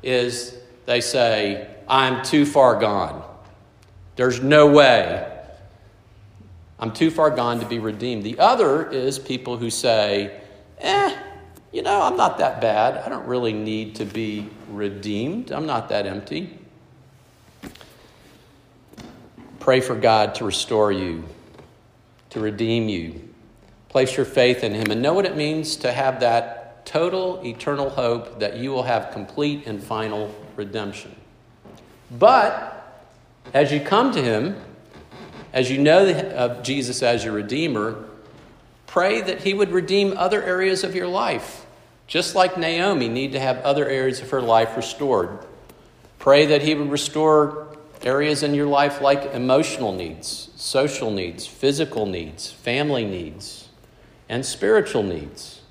is 0.01 0.55
they 0.85 1.01
say, 1.01 1.67
I'm 1.87 2.23
too 2.23 2.45
far 2.45 2.79
gone. 2.79 3.23
There's 4.15 4.41
no 4.41 4.67
way. 4.67 5.30
I'm 6.81 6.91
too 6.91 7.11
far 7.11 7.29
gone 7.29 7.59
to 7.59 7.65
be 7.65 7.77
redeemed. 7.77 8.23
The 8.23 8.39
other 8.39 8.89
is 8.89 9.19
people 9.19 9.55
who 9.55 9.69
say, 9.69 10.41
eh, 10.79 11.15
you 11.71 11.83
know, 11.83 12.01
I'm 12.01 12.17
not 12.17 12.39
that 12.39 12.59
bad. 12.59 12.97
I 12.97 13.07
don't 13.07 13.27
really 13.27 13.53
need 13.53 13.95
to 13.95 14.05
be 14.05 14.49
redeemed. 14.67 15.51
I'm 15.51 15.67
not 15.67 15.89
that 15.89 16.07
empty. 16.07 16.57
Pray 19.59 19.79
for 19.79 19.95
God 19.95 20.33
to 20.35 20.45
restore 20.45 20.91
you 20.91 21.23
to 22.31 22.39
redeem 22.39 22.89
you. 22.89 23.29
Place 23.89 24.17
your 24.17 24.25
faith 24.25 24.63
in 24.63 24.73
Him 24.73 24.89
and 24.89 25.01
know 25.01 25.13
what 25.13 25.25
it 25.25 25.37
means 25.37 25.75
to 25.77 25.91
have 25.91 26.21
that 26.21 26.85
total 26.85 27.45
eternal 27.45 27.89
hope 27.89 28.39
that 28.39 28.57
you 28.57 28.71
will 28.71 28.83
have 28.83 29.11
complete 29.11 29.67
and 29.67 29.83
final 29.83 30.33
redemption. 30.55 31.15
But 32.09 33.05
as 33.53 33.71
you 33.71 33.81
come 33.81 34.11
to 34.13 34.21
Him, 34.21 34.55
as 35.53 35.69
you 35.69 35.77
know 35.77 36.09
of 36.09 36.63
Jesus 36.63 37.03
as 37.03 37.23
your 37.23 37.33
Redeemer, 37.33 38.03
pray 38.87 39.21
that 39.21 39.41
He 39.41 39.53
would 39.53 39.71
redeem 39.71 40.13
other 40.17 40.41
areas 40.43 40.83
of 40.83 40.95
your 40.95 41.07
life. 41.07 41.65
Just 42.07 42.35
like 42.35 42.57
Naomi 42.57 43.07
need 43.07 43.31
to 43.33 43.39
have 43.39 43.57
other 43.59 43.87
areas 43.87 44.21
of 44.21 44.29
her 44.31 44.41
life 44.41 44.75
restored. 44.75 45.39
Pray 46.19 46.45
that 46.47 46.61
He 46.61 46.75
would 46.75 46.89
restore 46.89 47.67
areas 48.03 48.43
in 48.43 48.53
your 48.53 48.65
life 48.65 49.01
like 49.01 49.33
emotional 49.33 49.93
needs, 49.93 50.49
social 50.55 51.11
needs, 51.11 51.45
physical 51.45 52.05
needs, 52.05 52.51
family 52.51 53.05
needs, 53.05 53.69
and 54.27 54.45
spiritual 54.45 55.03
needs. 55.03 55.61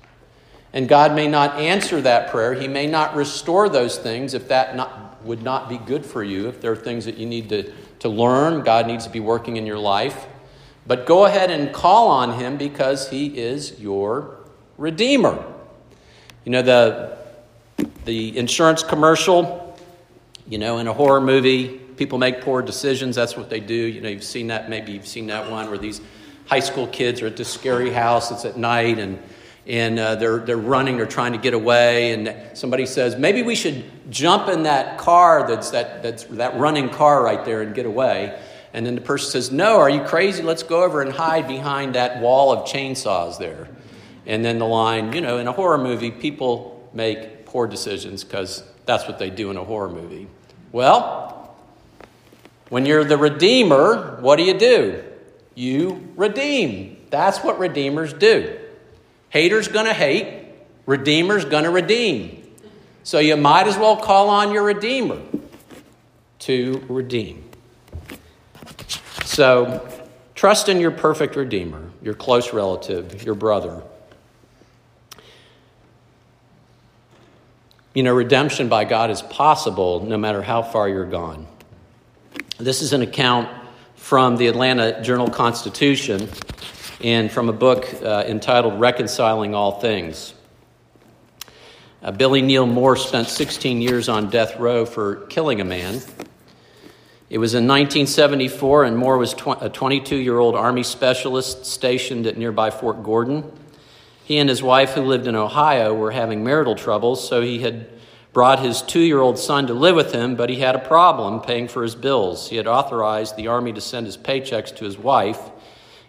And 0.73 0.87
God 0.87 1.13
may 1.13 1.27
not 1.27 1.59
answer 1.59 2.01
that 2.01 2.31
prayer. 2.31 2.53
He 2.53 2.67
may 2.67 2.87
not 2.87 3.15
restore 3.15 3.67
those 3.67 3.97
things 3.97 4.33
if 4.33 4.47
that 4.47 4.75
not, 4.75 5.21
would 5.23 5.43
not 5.43 5.67
be 5.67 5.77
good 5.77 6.05
for 6.05 6.23
you. 6.23 6.47
If 6.47 6.61
there 6.61 6.71
are 6.71 6.77
things 6.77 7.05
that 7.05 7.17
you 7.17 7.25
need 7.25 7.49
to, 7.49 7.73
to 8.01 8.09
learn, 8.09 8.63
God 8.63 8.87
needs 8.87 9.05
to 9.05 9.11
be 9.11 9.19
working 9.19 9.57
in 9.57 9.65
your 9.65 9.79
life. 9.79 10.27
But 10.85 11.05
go 11.05 11.25
ahead 11.25 11.51
and 11.51 11.73
call 11.73 12.09
on 12.09 12.33
Him 12.39 12.57
because 12.57 13.09
He 13.09 13.37
is 13.37 13.79
your 13.79 14.37
Redeemer. 14.77 15.43
You 16.43 16.51
know, 16.51 16.63
the, 16.63 17.17
the 18.05 18.35
insurance 18.37 18.81
commercial, 18.81 19.77
you 20.47 20.57
know, 20.57 20.79
in 20.79 20.87
a 20.87 20.93
horror 20.93 21.21
movie, 21.21 21.77
people 21.95 22.17
make 22.17 22.41
poor 22.41 22.63
decisions. 22.63 23.15
That's 23.15 23.37
what 23.37 23.51
they 23.51 23.59
do. 23.59 23.75
You 23.75 24.01
know, 24.01 24.09
you've 24.09 24.23
seen 24.23 24.47
that. 24.47 24.69
Maybe 24.69 24.91
you've 24.91 25.07
seen 25.07 25.27
that 25.27 25.51
one 25.51 25.69
where 25.69 25.77
these 25.77 26.01
high 26.47 26.59
school 26.59 26.87
kids 26.87 27.21
are 27.21 27.27
at 27.27 27.37
this 27.37 27.47
scary 27.47 27.91
house. 27.91 28.31
It's 28.31 28.45
at 28.45 28.57
night, 28.57 28.97
and 28.97 29.19
and 29.67 29.99
uh, 29.99 30.15
they're 30.15 30.39
they're 30.39 30.57
running. 30.57 30.97
They're 30.97 31.05
trying 31.05 31.33
to 31.33 31.37
get 31.37 31.53
away, 31.53 32.13
and 32.13 32.57
somebody 32.57 32.85
says 32.85 33.15
maybe 33.15 33.43
we 33.43 33.55
should 33.55 33.83
jump 34.09 34.49
in 34.49 34.63
that 34.63 34.97
car 34.97 35.47
that's 35.47 35.71
that 35.71 36.01
that's 36.03 36.23
that 36.25 36.57
running 36.59 36.89
car 36.89 37.23
right 37.23 37.43
there 37.45 37.61
and 37.61 37.75
get 37.75 37.85
away. 37.85 38.39
And 38.73 38.85
then 38.85 38.95
the 38.95 39.01
person 39.01 39.29
says, 39.31 39.51
"No, 39.51 39.79
are 39.79 39.89
you 39.89 40.01
crazy? 40.01 40.41
Let's 40.41 40.63
go 40.63 40.83
over 40.83 41.01
and 41.01 41.11
hide 41.11 41.47
behind 41.47 41.95
that 41.95 42.21
wall 42.21 42.51
of 42.51 42.67
chainsaws 42.67 43.37
there." 43.37 43.69
And 44.25 44.45
then 44.45 44.59
the 44.59 44.67
line, 44.67 45.13
you 45.13 45.21
know, 45.21 45.37
in 45.37 45.47
a 45.47 45.51
horror 45.51 45.77
movie, 45.77 46.11
people 46.11 46.89
make 46.93 47.45
poor 47.45 47.67
decisions 47.67 48.23
because 48.23 48.63
that's 48.85 49.07
what 49.07 49.19
they 49.19 49.29
do 49.29 49.51
in 49.51 49.57
a 49.57 49.63
horror 49.63 49.89
movie. 49.89 50.27
Well, 50.71 51.55
when 52.69 52.85
you're 52.85 53.03
the 53.03 53.17
Redeemer, 53.17 54.17
what 54.21 54.37
do 54.37 54.43
you 54.43 54.57
do? 54.57 55.03
You 55.55 56.13
redeem. 56.15 56.97
That's 57.09 57.39
what 57.39 57.59
Redeemers 57.59 58.13
do. 58.13 58.57
Haters 59.31 59.69
gonna 59.69 59.93
hate, 59.93 60.45
Redeemer's 60.85 61.45
gonna 61.45 61.71
redeem. 61.71 62.43
So 63.03 63.19
you 63.19 63.37
might 63.37 63.65
as 63.65 63.77
well 63.77 63.95
call 63.95 64.29
on 64.29 64.53
your 64.53 64.63
Redeemer 64.63 65.21
to 66.39 66.83
redeem. 66.89 67.49
So 69.23 69.87
trust 70.35 70.67
in 70.67 70.81
your 70.81 70.91
perfect 70.91 71.37
Redeemer, 71.37 71.89
your 72.01 72.13
close 72.13 72.51
relative, 72.51 73.23
your 73.23 73.35
brother. 73.35 73.81
You 77.93 78.03
know, 78.03 78.13
redemption 78.13 78.67
by 78.67 78.83
God 78.83 79.11
is 79.11 79.21
possible 79.21 80.03
no 80.05 80.17
matter 80.17 80.41
how 80.41 80.61
far 80.61 80.89
you're 80.89 81.05
gone. 81.05 81.47
This 82.57 82.81
is 82.81 82.91
an 82.91 83.01
account 83.01 83.49
from 83.95 84.35
the 84.35 84.47
Atlanta 84.47 85.01
Journal 85.01 85.29
Constitution 85.29 86.27
and 87.03 87.31
from 87.31 87.49
a 87.49 87.53
book 87.53 87.87
uh, 88.03 88.23
entitled 88.27 88.79
Reconciling 88.79 89.55
All 89.55 89.79
Things. 89.79 90.33
Uh, 92.03 92.11
Billy 92.11 92.41
Neal 92.41 92.65
Moore 92.65 92.95
spent 92.95 93.27
16 93.27 93.81
years 93.81 94.09
on 94.09 94.29
death 94.29 94.57
row 94.59 94.85
for 94.85 95.17
killing 95.27 95.61
a 95.61 95.65
man. 95.65 96.01
It 97.29 97.37
was 97.37 97.53
in 97.53 97.65
1974, 97.65 98.83
and 98.85 98.97
Moore 98.97 99.17
was 99.17 99.33
tw- 99.33 99.61
a 99.61 99.69
22 99.69 100.15
year 100.15 100.37
old 100.37 100.55
Army 100.55 100.83
specialist 100.83 101.65
stationed 101.65 102.27
at 102.27 102.37
nearby 102.37 102.69
Fort 102.69 103.03
Gordon. 103.03 103.51
He 104.23 104.37
and 104.37 104.49
his 104.49 104.61
wife, 104.61 104.91
who 104.93 105.01
lived 105.01 105.27
in 105.27 105.35
Ohio, 105.35 105.93
were 105.93 106.11
having 106.11 106.43
marital 106.43 106.75
troubles, 106.75 107.27
so 107.27 107.41
he 107.41 107.59
had 107.59 107.87
brought 108.33 108.59
his 108.59 108.81
two 108.81 108.99
year 108.99 109.19
old 109.19 109.37
son 109.37 109.67
to 109.67 109.73
live 109.73 109.95
with 109.95 110.13
him, 110.13 110.35
but 110.35 110.49
he 110.49 110.57
had 110.57 110.75
a 110.75 110.79
problem 110.79 111.41
paying 111.41 111.67
for 111.67 111.83
his 111.83 111.95
bills. 111.95 112.49
He 112.49 112.57
had 112.57 112.67
authorized 112.67 113.35
the 113.35 113.47
army 113.47 113.73
to 113.73 113.81
send 113.81 114.05
his 114.05 114.17
paychecks 114.17 114.75
to 114.77 114.85
his 114.85 114.97
wife, 114.97 115.39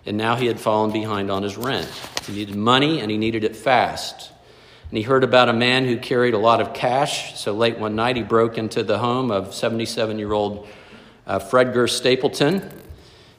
and 0.04 0.16
now 0.16 0.36
he 0.36 0.46
had 0.46 0.58
fallen 0.58 0.90
behind 0.90 1.30
on 1.30 1.42
his 1.42 1.56
rent. 1.56 1.90
He 2.26 2.32
needed 2.32 2.56
money, 2.56 3.00
and 3.00 3.10
he 3.10 3.18
needed 3.18 3.44
it 3.44 3.56
fast. 3.56 4.32
And 4.90 4.98
he 4.98 5.02
heard 5.02 5.24
about 5.24 5.48
a 5.48 5.52
man 5.52 5.84
who 5.84 5.96
carried 5.96 6.34
a 6.34 6.38
lot 6.38 6.60
of 6.60 6.74
cash, 6.74 7.38
so 7.38 7.52
late 7.52 7.78
one 7.78 7.94
night 7.94 8.16
he 8.16 8.22
broke 8.22 8.58
into 8.58 8.82
the 8.82 8.98
home 8.98 9.30
of 9.30 9.54
77 9.54 10.18
year 10.18 10.32
old 10.32 10.68
uh, 11.26 11.38
Fredger 11.38 11.88
Stapleton, 11.88 12.68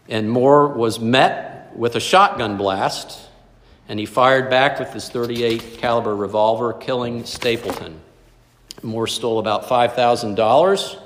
and 0.10 0.30
Moore 0.30 0.68
was 0.70 1.00
met 1.00 1.72
with 1.76 1.96
a 1.96 2.00
shotgun 2.00 2.58
blast, 2.58 3.30
and 3.88 4.00
he 4.00 4.06
fired 4.06 4.50
back 4.50 4.80
with 4.80 4.94
his 4.94 5.10
38 5.10 5.78
caliber 5.78 6.16
revolver, 6.16 6.74
killing 6.74 7.26
Stapleton. 7.26 8.00
Moore 8.82 9.08
stole 9.08 9.40
about 9.40 9.66
$5,000, 9.66 11.00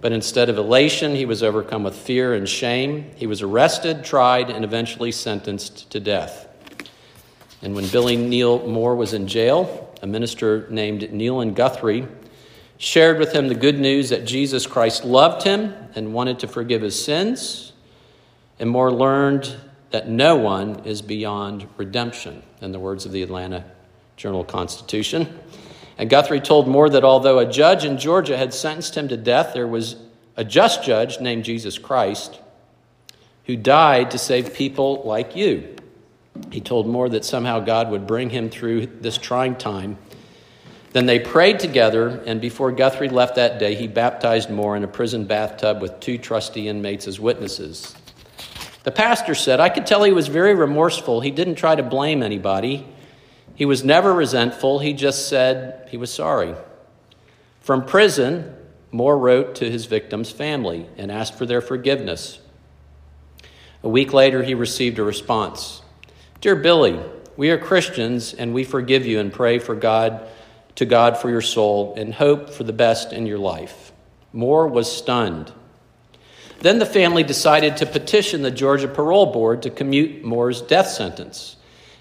but 0.00 0.12
instead 0.12 0.48
of 0.48 0.58
elation, 0.58 1.14
he 1.14 1.26
was 1.26 1.42
overcome 1.42 1.82
with 1.82 1.94
fear 1.94 2.34
and 2.34 2.48
shame. 2.48 3.10
He 3.16 3.26
was 3.26 3.42
arrested, 3.42 4.04
tried, 4.04 4.50
and 4.50 4.64
eventually 4.64 5.12
sentenced 5.12 5.90
to 5.90 6.00
death. 6.00 6.48
And 7.62 7.74
when 7.74 7.88
Billy 7.88 8.16
Neal 8.16 8.66
Moore 8.66 8.96
was 8.96 9.12
in 9.12 9.26
jail, 9.26 9.94
a 10.02 10.06
minister 10.06 10.66
named 10.70 11.02
Nealon 11.02 11.54
Guthrie 11.54 12.06
shared 12.78 13.18
with 13.18 13.32
him 13.32 13.48
the 13.48 13.54
good 13.54 13.78
news 13.78 14.08
that 14.08 14.24
Jesus 14.24 14.66
Christ 14.66 15.04
loved 15.04 15.42
him 15.42 15.74
and 15.94 16.14
wanted 16.14 16.38
to 16.38 16.48
forgive 16.48 16.80
his 16.80 17.02
sins. 17.02 17.74
And 18.58 18.70
Moore 18.70 18.90
learned 18.90 19.54
that 19.90 20.08
no 20.08 20.36
one 20.36 20.80
is 20.86 21.02
beyond 21.02 21.68
redemption, 21.76 22.42
in 22.62 22.72
the 22.72 22.78
words 22.78 23.04
of 23.04 23.12
the 23.12 23.22
Atlanta 23.22 23.64
Journal 24.16 24.44
Constitution. 24.44 25.38
And 26.00 26.08
Guthrie 26.08 26.40
told 26.40 26.66
Moore 26.66 26.88
that 26.88 27.04
although 27.04 27.40
a 27.40 27.44
judge 27.44 27.84
in 27.84 27.98
Georgia 27.98 28.34
had 28.34 28.54
sentenced 28.54 28.96
him 28.96 29.08
to 29.08 29.18
death, 29.18 29.52
there 29.52 29.66
was 29.66 29.96
a 30.34 30.42
just 30.42 30.82
judge 30.82 31.20
named 31.20 31.44
Jesus 31.44 31.76
Christ 31.76 32.40
who 33.44 33.54
died 33.54 34.10
to 34.12 34.16
save 34.16 34.54
people 34.54 35.02
like 35.04 35.36
you. 35.36 35.76
He 36.50 36.62
told 36.62 36.86
Moore 36.86 37.10
that 37.10 37.26
somehow 37.26 37.60
God 37.60 37.90
would 37.90 38.06
bring 38.06 38.30
him 38.30 38.48
through 38.48 38.86
this 38.86 39.18
trying 39.18 39.56
time. 39.56 39.98
Then 40.92 41.04
they 41.04 41.18
prayed 41.18 41.58
together, 41.58 42.22
and 42.24 42.40
before 42.40 42.72
Guthrie 42.72 43.10
left 43.10 43.34
that 43.34 43.58
day, 43.58 43.74
he 43.74 43.86
baptized 43.86 44.48
Moore 44.48 44.78
in 44.78 44.84
a 44.84 44.88
prison 44.88 45.26
bathtub 45.26 45.82
with 45.82 46.00
two 46.00 46.16
trusty 46.16 46.66
inmates 46.66 47.08
as 47.08 47.20
witnesses. 47.20 47.94
The 48.84 48.90
pastor 48.90 49.34
said, 49.34 49.60
I 49.60 49.68
could 49.68 49.84
tell 49.84 50.02
he 50.04 50.12
was 50.12 50.28
very 50.28 50.54
remorseful. 50.54 51.20
He 51.20 51.30
didn't 51.30 51.56
try 51.56 51.74
to 51.74 51.82
blame 51.82 52.22
anybody. 52.22 52.86
He 53.60 53.66
was 53.66 53.84
never 53.84 54.14
resentful, 54.14 54.78
he 54.78 54.94
just 54.94 55.28
said 55.28 55.86
he 55.90 55.98
was 55.98 56.10
sorry. 56.10 56.54
From 57.60 57.84
prison, 57.84 58.56
Moore 58.90 59.18
wrote 59.18 59.54
to 59.56 59.70
his 59.70 59.84
victim's 59.84 60.30
family 60.30 60.86
and 60.96 61.12
asked 61.12 61.36
for 61.36 61.44
their 61.44 61.60
forgiveness. 61.60 62.38
A 63.82 63.88
week 63.90 64.14
later, 64.14 64.42
he 64.42 64.54
received 64.54 64.98
a 64.98 65.02
response 65.02 65.82
Dear 66.40 66.56
Billy, 66.56 66.98
we 67.36 67.50
are 67.50 67.58
Christians 67.58 68.32
and 68.32 68.54
we 68.54 68.64
forgive 68.64 69.04
you 69.04 69.20
and 69.20 69.30
pray 69.30 69.58
for 69.58 69.74
God 69.74 70.26
to 70.76 70.86
God 70.86 71.18
for 71.18 71.28
your 71.28 71.42
soul 71.42 71.92
and 71.98 72.14
hope 72.14 72.48
for 72.48 72.64
the 72.64 72.72
best 72.72 73.12
in 73.12 73.26
your 73.26 73.38
life. 73.38 73.92
Moore 74.32 74.68
was 74.68 74.90
stunned. 74.90 75.52
Then 76.60 76.78
the 76.78 76.86
family 76.86 77.24
decided 77.24 77.76
to 77.76 77.84
petition 77.84 78.40
the 78.40 78.50
Georgia 78.50 78.88
Parole 78.88 79.34
Board 79.34 79.60
to 79.64 79.68
commute 79.68 80.24
Moore's 80.24 80.62
death 80.62 80.88
sentence. 80.88 81.56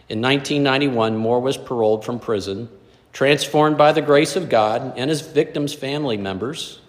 In 0.10 0.22
1991, 0.22 1.16
Moore 1.18 1.40
was 1.40 1.56
paroled 1.56 2.04
from 2.04 2.20
prison, 2.20 2.68
transformed 3.14 3.78
by 3.78 3.92
the 3.92 4.02
grace 4.02 4.36
of 4.36 4.50
God 4.50 4.94
and 4.98 5.08
his 5.08 5.22
victim's 5.22 5.74
family 5.74 6.18
members. 6.18 6.82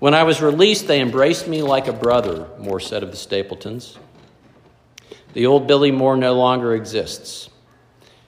When 0.00 0.12
I 0.12 0.24
was 0.24 0.42
released, 0.42 0.88
they 0.88 1.00
embraced 1.00 1.46
me 1.46 1.62
like 1.62 1.86
a 1.86 1.92
brother, 1.92 2.48
Moore 2.58 2.80
said 2.80 3.04
of 3.04 3.12
the 3.12 3.16
Stapletons. 3.16 3.96
The 5.34 5.46
old 5.46 5.68
Billy 5.68 5.92
Moore 5.92 6.16
no 6.16 6.34
longer 6.34 6.74
exists. 6.74 7.48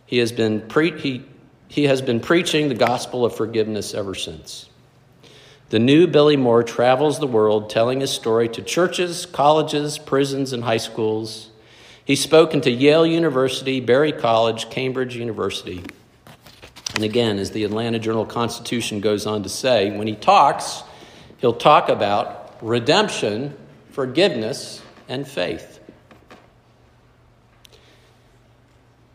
He 0.07 0.19
has 0.19 0.31
been, 0.31 0.61
pre- 0.69 0.97
he, 0.97 1.25
he 1.67 1.85
has 1.85 2.01
been 2.01 2.21
preaching 2.21 2.69
the 2.69 2.77
gospel 2.77 3.25
of 3.25 3.35
forgiveness 3.35 3.95
ever 3.95 4.15
since. 4.15 4.69
The 5.71 5.81
new 5.81 6.07
Billy 6.07 6.37
Moore 6.37 6.63
travels 6.63 7.19
the 7.19 7.27
world 7.27 7.69
telling 7.69 8.01
his 8.01 8.13
story 8.13 8.49
to 8.51 8.63
churches, 8.63 9.27
colleges, 9.27 9.99
prisons, 9.99 10.53
and 10.53 10.63
high 10.63 10.77
schools. 10.77 11.51
He's 12.05 12.23
spoken 12.23 12.61
to 12.63 12.71
Yale 12.71 13.07
University, 13.07 13.81
Berry 13.81 14.13
College, 14.13 14.69
Cambridge 14.69 15.17
University. 15.17 15.83
And 16.95 17.03
again, 17.03 17.39
as 17.39 17.51
the 17.51 17.65
Atlanta 17.65 17.99
Journal 17.99 18.27
Constitution 18.27 19.01
goes 19.01 19.27
on 19.27 19.43
to 19.43 19.49
say, 19.49 19.97
when 19.97 20.07
he 20.07 20.15
talks, 20.15 20.83
he'll 21.39 21.55
talk 21.55 21.89
about 21.89 22.57
redemption, 22.61 23.57
forgiveness, 23.91 24.83
and 25.09 25.27
faith. 25.27 25.81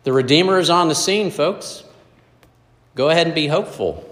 The 0.04 0.12
Redeemer 0.12 0.58
is 0.58 0.70
on 0.70 0.88
the 0.88 0.96
scene, 0.96 1.30
folks. 1.30 1.84
Go 2.96 3.10
ahead 3.10 3.28
and 3.28 3.36
be 3.36 3.48
hopeful. 3.48 4.04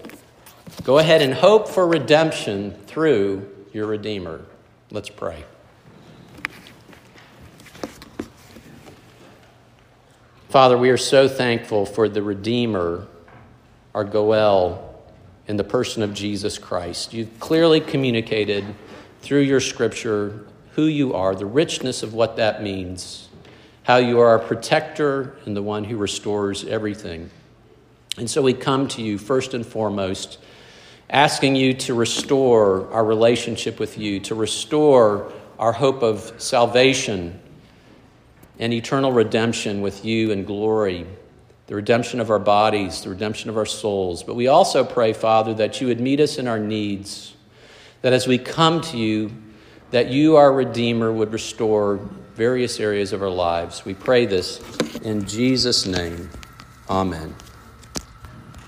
Go 0.84 0.98
ahead 0.98 1.20
and 1.20 1.34
hope 1.34 1.68
for 1.68 1.86
redemption 1.86 2.72
through 2.86 3.48
your 3.72 3.86
Redeemer. 3.86 4.44
Let's 4.90 5.10
pray. 5.10 5.44
Father, 10.58 10.76
we 10.76 10.90
are 10.90 10.96
so 10.96 11.28
thankful 11.28 11.86
for 11.86 12.08
the 12.08 12.20
Redeemer, 12.20 13.06
our 13.94 14.02
Goel, 14.02 15.00
in 15.46 15.56
the 15.56 15.62
person 15.62 16.02
of 16.02 16.12
Jesus 16.12 16.58
Christ. 16.58 17.14
You've 17.14 17.38
clearly 17.38 17.80
communicated 17.80 18.64
through 19.22 19.42
your 19.42 19.60
scripture 19.60 20.46
who 20.72 20.86
you 20.86 21.14
are, 21.14 21.36
the 21.36 21.46
richness 21.46 22.02
of 22.02 22.12
what 22.12 22.34
that 22.38 22.60
means, 22.60 23.28
how 23.84 23.98
you 23.98 24.18
are 24.18 24.30
our 24.30 24.40
protector 24.40 25.36
and 25.44 25.56
the 25.56 25.62
one 25.62 25.84
who 25.84 25.96
restores 25.96 26.64
everything. 26.64 27.30
And 28.16 28.28
so 28.28 28.42
we 28.42 28.52
come 28.52 28.88
to 28.88 29.00
you 29.00 29.16
first 29.16 29.54
and 29.54 29.64
foremost, 29.64 30.38
asking 31.08 31.54
you 31.54 31.72
to 31.74 31.94
restore 31.94 32.92
our 32.92 33.04
relationship 33.04 33.78
with 33.78 33.96
you, 33.96 34.18
to 34.18 34.34
restore 34.34 35.32
our 35.56 35.72
hope 35.72 36.02
of 36.02 36.32
salvation 36.42 37.38
and 38.58 38.72
eternal 38.72 39.12
redemption 39.12 39.80
with 39.80 40.04
you 40.04 40.30
in 40.30 40.44
glory, 40.44 41.06
the 41.66 41.74
redemption 41.74 42.20
of 42.20 42.30
our 42.30 42.38
bodies, 42.38 43.02
the 43.02 43.10
redemption 43.10 43.50
of 43.50 43.56
our 43.56 43.66
souls. 43.66 44.22
But 44.22 44.34
we 44.34 44.48
also 44.48 44.84
pray, 44.84 45.12
Father, 45.12 45.54
that 45.54 45.80
you 45.80 45.86
would 45.86 46.00
meet 46.00 46.20
us 46.20 46.38
in 46.38 46.48
our 46.48 46.58
needs, 46.58 47.34
that 48.02 48.12
as 48.12 48.26
we 48.26 48.38
come 48.38 48.80
to 48.82 48.96
you, 48.96 49.30
that 49.90 50.08
you, 50.08 50.36
our 50.36 50.52
Redeemer, 50.52 51.12
would 51.12 51.32
restore 51.32 51.96
various 52.34 52.78
areas 52.78 53.12
of 53.12 53.22
our 53.22 53.30
lives. 53.30 53.84
We 53.84 53.94
pray 53.94 54.26
this 54.26 54.60
in 55.02 55.26
Jesus' 55.26 55.86
name. 55.86 56.30
Amen. 56.88 57.34